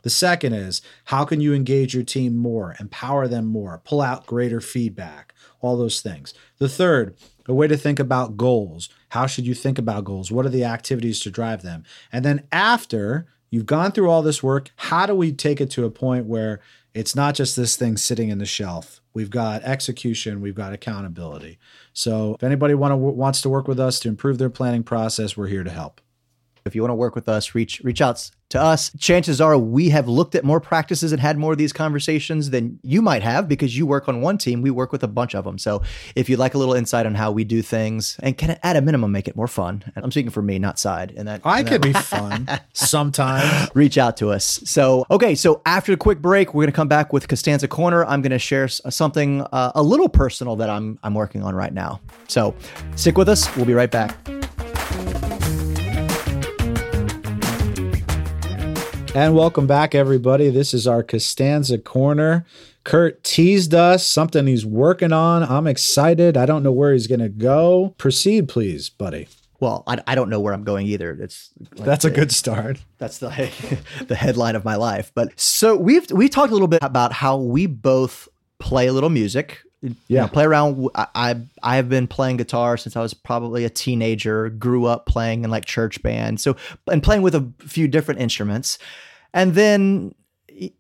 The 0.02 0.10
second 0.10 0.54
is 0.54 0.82
how 1.06 1.26
can 1.26 1.42
you 1.42 1.54
engage 1.54 1.94
your 1.94 2.04
team 2.04 2.36
more, 2.36 2.76
empower 2.80 3.28
them 3.28 3.46
more, 3.46 3.82
pull 3.84 4.02
out 4.02 4.26
greater 4.26 4.60
feedback, 4.60 5.34
all 5.62 5.78
those 5.78 6.02
things. 6.02 6.34
The 6.58 6.70
third, 6.70 7.16
a 7.48 7.54
way 7.54 7.68
to 7.68 7.78
think 7.78 8.00
about 8.00 8.38
goals. 8.38 8.90
How 9.10 9.26
should 9.26 9.46
you 9.46 9.54
think 9.54 9.78
about 9.78 10.04
goals? 10.04 10.32
What 10.32 10.46
are 10.46 10.50
the 10.50 10.66
activities 10.66 11.20
to 11.22 11.32
drive 11.32 11.62
them? 11.62 11.84
And 12.12 12.26
then 12.26 12.48
after 12.52 13.28
you've 13.50 13.66
gone 13.66 13.92
through 13.92 14.10
all 14.10 14.22
this 14.22 14.44
work, 14.44 14.72
how 14.76 15.06
do 15.06 15.16
we 15.16 15.32
take 15.32 15.62
it 15.62 15.70
to 15.72 15.86
a 15.86 15.92
point 15.92 16.26
where 16.26 16.62
it's 16.94 17.16
not 17.16 17.36
just 17.36 17.56
this 17.56 17.76
thing 17.76 17.98
sitting 17.98 18.30
in 18.30 18.38
the 18.38 18.46
shelf? 18.46 19.02
We've 19.14 19.30
got 19.30 19.64
execution, 19.64 20.42
we've 20.42 20.56
got 20.56 20.74
accountability. 20.74 21.60
So 21.94 22.36
if 22.36 22.44
anybody 22.44 22.74
want 22.74 22.94
to, 22.94 22.98
wants 22.98 23.42
to 23.42 23.50
work 23.50 23.68
with 23.68 23.80
us 23.80 24.00
to 24.02 24.10
improve 24.10 24.38
their 24.38 24.50
planning 24.50 24.84
process, 24.84 25.36
we're 25.36 25.48
here 25.48 25.64
to 25.64 25.72
help. 25.72 26.02
If 26.66 26.76
you 26.76 26.82
want 26.82 26.92
to 26.92 26.96
work 26.96 27.16
with 27.16 27.28
us, 27.28 27.56
reach 27.56 27.82
reach 27.84 28.02
out 28.02 28.30
to 28.52 28.62
us. 28.62 28.92
Chances 29.00 29.42
are 29.42 29.58
we 29.58 29.90
have 29.90 30.08
looked 30.08 30.36
at 30.36 30.44
more 30.44 30.60
practices 30.60 31.12
and 31.12 31.20
had 31.20 31.38
more 31.38 31.54
of 31.54 31.58
these 31.58 31.74
conversations 31.74 32.52
than 32.52 32.80
you 32.84 33.02
might 33.02 33.24
have 33.24 33.48
because 33.48 33.78
you 33.78 33.86
work 33.86 34.08
on 34.08 34.22
one 34.22 34.38
team. 34.38 34.62
We 34.62 34.72
work 34.72 34.92
with 34.92 35.04
a 35.04 35.08
bunch 35.08 35.34
of 35.34 35.46
them. 35.46 35.58
So 35.58 35.82
if 36.16 36.30
you'd 36.30 36.40
like 36.40 36.54
a 36.54 36.58
little 36.58 36.74
insight 36.74 37.06
on 37.06 37.16
how 37.16 37.32
we 37.32 37.44
do 37.44 37.62
things 37.62 38.18
and 38.22 38.38
can 38.38 38.60
at 38.62 38.76
a 38.76 38.82
minimum 38.82 39.12
make 39.12 39.28
it 39.28 39.36
more 39.36 39.48
fun, 39.48 39.84
and 39.96 40.06
I'm 40.06 40.12
speaking 40.12 40.32
for 40.32 40.42
me, 40.42 40.60
not 40.60 40.78
side. 40.78 41.14
And 41.16 41.28
that 41.28 41.42
I 41.44 41.64
could 41.64 41.82
be 41.82 41.94
fun 41.94 42.48
sometimes. 42.74 43.72
reach 43.74 43.98
out 43.98 44.18
to 44.18 44.30
us. 44.30 44.62
So, 44.66 45.06
okay, 45.10 45.34
so 45.36 45.62
after 45.66 45.92
the 45.92 45.98
quick 45.98 46.22
break, 46.22 46.54
we're 46.54 46.64
going 46.64 46.72
to 46.72 46.76
come 46.76 46.88
back 46.88 47.14
with 47.14 47.28
Costanza 47.28 47.68
Corner. 47.68 48.06
I'm 48.06 48.22
going 48.22 48.32
to 48.32 48.40
share 48.40 48.68
something 48.68 49.42
uh, 49.52 49.72
a 49.76 49.84
little 49.84 50.10
personal 50.10 50.56
that 50.58 50.70
I'm 50.70 51.00
I'm 51.04 51.14
working 51.14 51.44
on 51.44 51.56
right 51.56 51.74
now. 51.74 52.02
So, 52.28 52.54
stick 52.96 53.18
with 53.18 53.30
us. 53.30 53.56
We'll 53.56 53.66
be 53.66 53.74
right 53.74 53.92
back. 53.92 54.41
And 59.14 59.36
welcome 59.36 59.68
back, 59.68 59.94
everybody. 59.94 60.50
This 60.50 60.74
is 60.74 60.88
our 60.88 61.04
Costanza 61.04 61.78
Corner. 61.78 62.46
Kurt 62.86 63.26
teased 63.26 63.74
us 63.74 64.08
something 64.08 64.48
he's 64.48 64.66
working 64.66 65.12
on. 65.12 65.44
I'm 65.44 65.68
excited. 65.68 66.38
I 66.38 66.46
don't 66.46 66.64
know 66.64 66.72
where 66.72 66.94
he's 66.94 67.08
going 67.08 67.20
to 67.20 67.28
go. 67.28 67.94
Proceed, 67.98 68.48
please, 68.48 68.90
buddy. 68.90 69.28
Well, 69.60 69.84
I, 69.86 69.98
I 70.08 70.16
don't 70.16 70.30
know 70.30 70.40
where 70.40 70.54
I'm 70.54 70.64
going 70.64 70.88
either. 70.88 71.12
It's 71.12 71.52
like 71.76 71.86
That's 71.86 72.06
a 72.06 72.10
good 72.10 72.32
start. 72.32 72.80
That's 73.00 73.18
the 73.18 73.52
the 74.08 74.16
headline 74.16 74.56
of 74.56 74.64
my 74.64 74.76
life. 74.76 75.12
But 75.14 75.38
so 75.38 75.76
we've 75.76 76.10
we 76.10 76.30
talked 76.30 76.52
a 76.52 76.54
little 76.54 76.70
bit 76.70 76.82
about 76.82 77.12
how 77.12 77.36
we 77.36 77.66
both 77.66 78.30
play 78.60 78.88
a 78.88 78.94
little 78.94 79.10
music. 79.10 79.60
You 79.82 79.96
Yeah. 80.08 80.22
know, 80.22 80.28
play 80.28 80.44
around. 80.46 80.90
I, 80.96 81.08
I 81.16 81.36
I 81.64 81.76
have 81.78 81.90
been 81.90 82.08
playing 82.08 82.38
guitar 82.38 82.78
since 82.78 82.96
I 82.96 83.02
was 83.02 83.14
probably 83.14 83.66
a 83.66 83.70
teenager. 83.70 84.50
Grew 84.50 84.86
up 84.86 85.06
playing 85.06 85.44
in 85.44 85.50
like 85.50 85.66
church 85.66 86.02
band. 86.04 86.40
So 86.40 86.56
and 86.92 87.02
playing 87.02 87.24
with 87.24 87.34
a 87.36 87.52
few 87.60 87.88
different 87.88 88.22
instruments, 88.22 88.78
and 89.34 89.56
then 89.56 90.14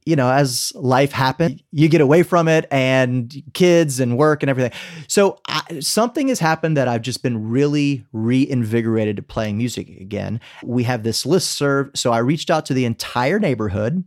you 0.05 0.15
know 0.15 0.29
as 0.31 0.71
life 0.75 1.11
happened, 1.11 1.63
you 1.71 1.89
get 1.89 2.01
away 2.01 2.21
from 2.21 2.47
it 2.47 2.67
and 2.69 3.41
kids 3.53 3.99
and 3.99 4.17
work 4.19 4.43
and 4.43 4.49
everything. 4.51 4.71
So 5.07 5.39
I, 5.47 5.79
something 5.79 6.27
has 6.27 6.39
happened 6.39 6.77
that 6.77 6.87
I've 6.87 7.01
just 7.01 7.23
been 7.23 7.49
really 7.49 8.05
reinvigorated 8.13 9.15
to 9.15 9.23
playing 9.23 9.57
music 9.57 9.87
again. 9.99 10.39
We 10.63 10.83
have 10.83 11.01
this 11.01 11.25
list 11.25 11.51
serve, 11.51 11.89
so 11.95 12.11
I 12.11 12.19
reached 12.19 12.51
out 12.51 12.67
to 12.67 12.75
the 12.75 12.85
entire 12.85 13.39
neighborhood 13.39 14.03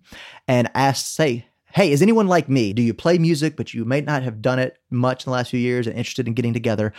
and 0.46 0.70
asked, 0.74 1.12
say, 1.14 1.46
hey, 1.74 1.90
is 1.90 2.00
anyone 2.02 2.28
like 2.28 2.48
me? 2.48 2.72
Do 2.72 2.82
you 2.82 2.94
play 2.94 3.18
music, 3.18 3.56
but 3.56 3.74
you 3.74 3.84
may 3.84 4.00
not 4.00 4.22
have 4.22 4.40
done 4.40 4.58
it 4.60 4.78
much 4.90 5.26
in 5.26 5.30
the 5.30 5.34
last 5.34 5.50
few 5.50 5.58
years 5.58 5.86
and 5.86 5.96
interested 5.96 6.28
in 6.28 6.34
getting 6.34 6.52
together? 6.52 6.92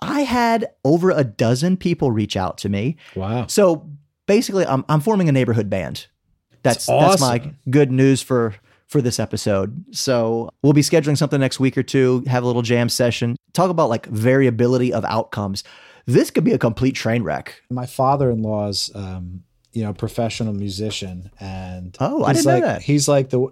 I 0.00 0.22
had 0.22 0.66
over 0.84 1.10
a 1.10 1.22
dozen 1.24 1.76
people 1.76 2.10
reach 2.10 2.36
out 2.36 2.58
to 2.58 2.68
me. 2.68 2.96
Wow. 3.14 3.46
So 3.46 3.88
basically, 4.26 4.66
I'm, 4.66 4.84
I'm 4.88 5.00
forming 5.00 5.28
a 5.28 5.32
neighborhood 5.32 5.70
band. 5.70 6.06
That's 6.62 6.86
That's 6.86 7.10
that's 7.10 7.20
my 7.20 7.38
awesome. 7.38 7.58
good 7.70 7.92
news 7.92 8.20
for 8.20 8.56
for 8.88 9.00
this 9.00 9.20
episode. 9.20 9.84
So 9.94 10.50
we'll 10.62 10.72
be 10.72 10.82
scheduling 10.82 11.16
something 11.16 11.40
next 11.40 11.60
week 11.60 11.78
or 11.78 11.82
two. 11.84 12.24
Have 12.26 12.42
a 12.42 12.46
little 12.46 12.62
jam 12.62 12.88
session. 12.88 13.36
Talk 13.52 13.70
about 13.70 13.88
like 13.88 14.06
variability 14.06 14.92
of 14.92 15.04
outcomes. 15.04 15.62
This 16.06 16.30
could 16.30 16.44
be 16.44 16.52
a 16.52 16.58
complete 16.58 16.94
train 16.96 17.22
wreck. 17.22 17.62
My 17.70 17.86
father-in-law's, 17.86 18.90
um, 18.94 19.42
you 19.72 19.82
know, 19.82 19.92
professional 19.92 20.52
musician, 20.52 21.30
and 21.40 21.96
Oh, 22.00 22.24
I 22.24 22.32
didn't 22.32 22.46
know 22.46 22.60
that. 22.60 22.82
He's 22.82 23.08
like 23.08 23.30
the 23.30 23.48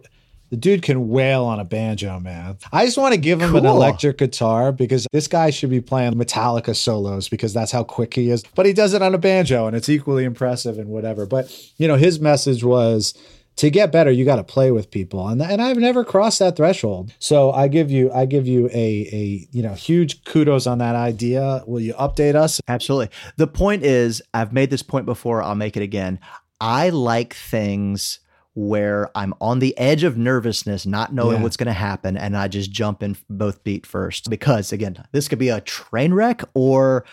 the 0.50 0.57
dude 0.57 0.83
can 0.83 1.09
wail 1.09 1.44
on 1.44 1.59
a 1.59 1.64
banjo, 1.64 2.20
man. 2.20 2.59
I 2.72 2.85
just 2.85 2.98
want 2.98 3.14
to 3.14 3.20
give 3.20 3.40
him 3.40 3.57
an 3.57 3.66
electric 3.66 4.18
guitar 4.18 4.72
because 4.72 5.07
this 5.12 5.26
guy 5.26 5.50
should 5.50 5.70
be 5.70 5.80
playing 5.80 6.14
Metallica 6.14 6.76
solos 6.76 7.28
because 7.28 7.52
that's 7.52 7.72
how 7.72 7.83
quick 7.83 8.14
he 8.14 8.30
is. 8.30 8.44
But 8.54 8.66
he 8.66 8.72
does 8.72 8.94
it 8.94 9.02
on 9.02 9.14
a 9.14 9.18
banjo, 9.18 9.66
and 9.66 9.76
it's 9.76 9.88
equally 9.88 10.24
impressive 10.24 10.78
and 10.78 10.88
whatever. 10.88 11.26
But 11.26 11.50
you 11.78 11.88
know, 11.88 11.96
his 11.96 12.20
message 12.20 12.62
was. 12.64 13.14
To 13.59 13.70
get 13.70 13.92
better, 13.92 14.11
you 14.11 14.24
got 14.24 14.35
to 14.35 14.42
play 14.42 14.72
with 14.72 14.90
people, 14.90 15.28
and 15.28 15.40
and 15.40 15.62
I've 15.62 15.76
never 15.76 16.04
crossed 16.04 16.40
that 16.40 16.57
threshold. 16.57 17.12
So 17.20 17.52
I 17.52 17.68
give 17.68 17.88
you 17.88 18.11
I 18.11 18.26
give 18.26 18.48
you 18.48 18.66
a 18.72 19.09
a 19.12 19.46
you 19.52 19.62
know 19.62 19.74
huge 19.74 20.24
kudos 20.24 20.66
on 20.66 20.78
that 20.78 20.96
idea. 20.96 21.62
Will 21.64 21.78
you 21.78 21.94
update 21.94 22.35
us? 22.35 22.61
Absolutely. 22.66 23.11
The 23.37 23.46
point 23.46 23.85
is, 23.85 24.20
I've 24.35 24.52
made 24.52 24.70
this 24.70 24.83
point 24.83 25.07
before, 25.07 25.40
I'll 25.40 25.54
make 25.54 25.76
it 25.76 25.85
again. 25.85 26.18
I 26.61 26.88
like 26.88 27.35
things 27.35 28.18
where 28.54 29.10
I'm 29.16 29.34
on 29.40 29.58
the 29.58 29.76
edge 29.76 30.04
of 30.04 30.16
nervousness, 30.16 30.86
not 30.86 31.12
knowing 31.12 31.38
Yeah. 31.38 31.42
what's 31.42 31.56
going 31.56 31.66
to 31.66 31.72
happen, 31.72 32.16
and 32.16 32.36
I 32.36 32.48
just 32.48 32.70
jump 32.70 33.02
in 33.02 33.16
both 33.28 33.60
feet 33.64 33.84
first. 33.86 34.30
Because 34.30 34.72
again, 34.72 35.04
this 35.12 35.28
could 35.28 35.38
be 35.40 35.48
a 35.48 35.60
train 35.60 36.14
wreck, 36.14 36.42
or 36.54 37.04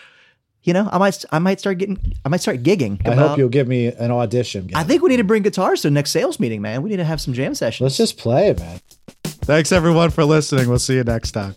you 0.62 0.72
know, 0.72 0.88
I 0.92 0.98
might 0.98 1.24
I 1.32 1.40
might 1.40 1.58
start 1.58 1.78
getting 1.78 1.98
I 2.24 2.28
might 2.28 2.40
start 2.40 2.62
gigging. 2.62 3.00
I 3.04 3.12
about- 3.14 3.28
hope 3.30 3.38
you'll 3.38 3.48
give 3.48 3.66
me 3.66 3.86
an 3.88 4.12
audition. 4.12 4.70
I 4.74 4.84
think 4.84 5.02
we 5.02 5.08
need 5.10 5.16
to 5.16 5.24
bring 5.24 5.42
guitars 5.42 5.82
to 5.82 5.88
the 5.88 5.92
next 5.92 6.12
sales 6.12 6.38
meeting, 6.38 6.62
man. 6.62 6.82
We 6.82 6.90
need 6.90 6.98
to 6.98 7.04
have 7.04 7.20
some 7.20 7.34
jam 7.34 7.54
sessions. 7.56 7.82
Let's 7.84 7.96
just 7.96 8.16
play, 8.18 8.54
man. 8.56 8.80
Thanks 9.24 9.72
everyone 9.72 10.10
for 10.10 10.24
listening. 10.24 10.68
We'll 10.68 10.78
see 10.78 10.94
you 10.94 11.02
next 11.04 11.32
time. 11.32 11.56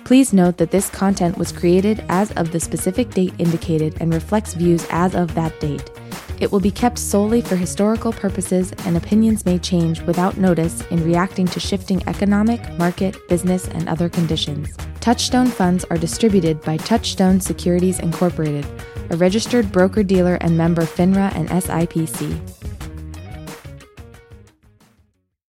Please 0.04 0.32
note 0.32 0.56
that 0.58 0.70
this 0.70 0.88
content 0.88 1.36
was 1.36 1.50
created 1.50 2.04
as 2.08 2.30
of 2.32 2.52
the 2.52 2.60
specific 2.60 3.10
date 3.10 3.34
indicated 3.38 3.96
and 4.00 4.14
reflects 4.14 4.54
views 4.54 4.86
as 4.90 5.16
of 5.16 5.34
that 5.34 5.58
date. 5.58 5.90
It 6.38 6.52
will 6.52 6.60
be 6.60 6.70
kept 6.70 6.98
solely 6.98 7.40
for 7.40 7.56
historical 7.56 8.12
purposes, 8.12 8.72
and 8.84 8.96
opinions 8.96 9.46
may 9.46 9.58
change 9.58 10.02
without 10.02 10.36
notice 10.36 10.82
in 10.90 11.02
reacting 11.02 11.46
to 11.46 11.60
shifting 11.60 12.02
economic, 12.06 12.60
market, 12.78 13.16
business, 13.28 13.68
and 13.68 13.88
other 13.88 14.08
conditions. 14.08 14.76
Touchstone 15.00 15.46
funds 15.46 15.84
are 15.90 15.96
distributed 15.96 16.60
by 16.62 16.76
Touchstone 16.76 17.40
Securities 17.40 18.00
Incorporated, 18.00 18.66
a 19.10 19.16
registered 19.16 19.72
broker 19.72 20.02
dealer 20.02 20.34
and 20.40 20.58
member 20.58 20.82
FINRA 20.82 21.34
and 21.34 21.48
SIPC. 21.48 22.75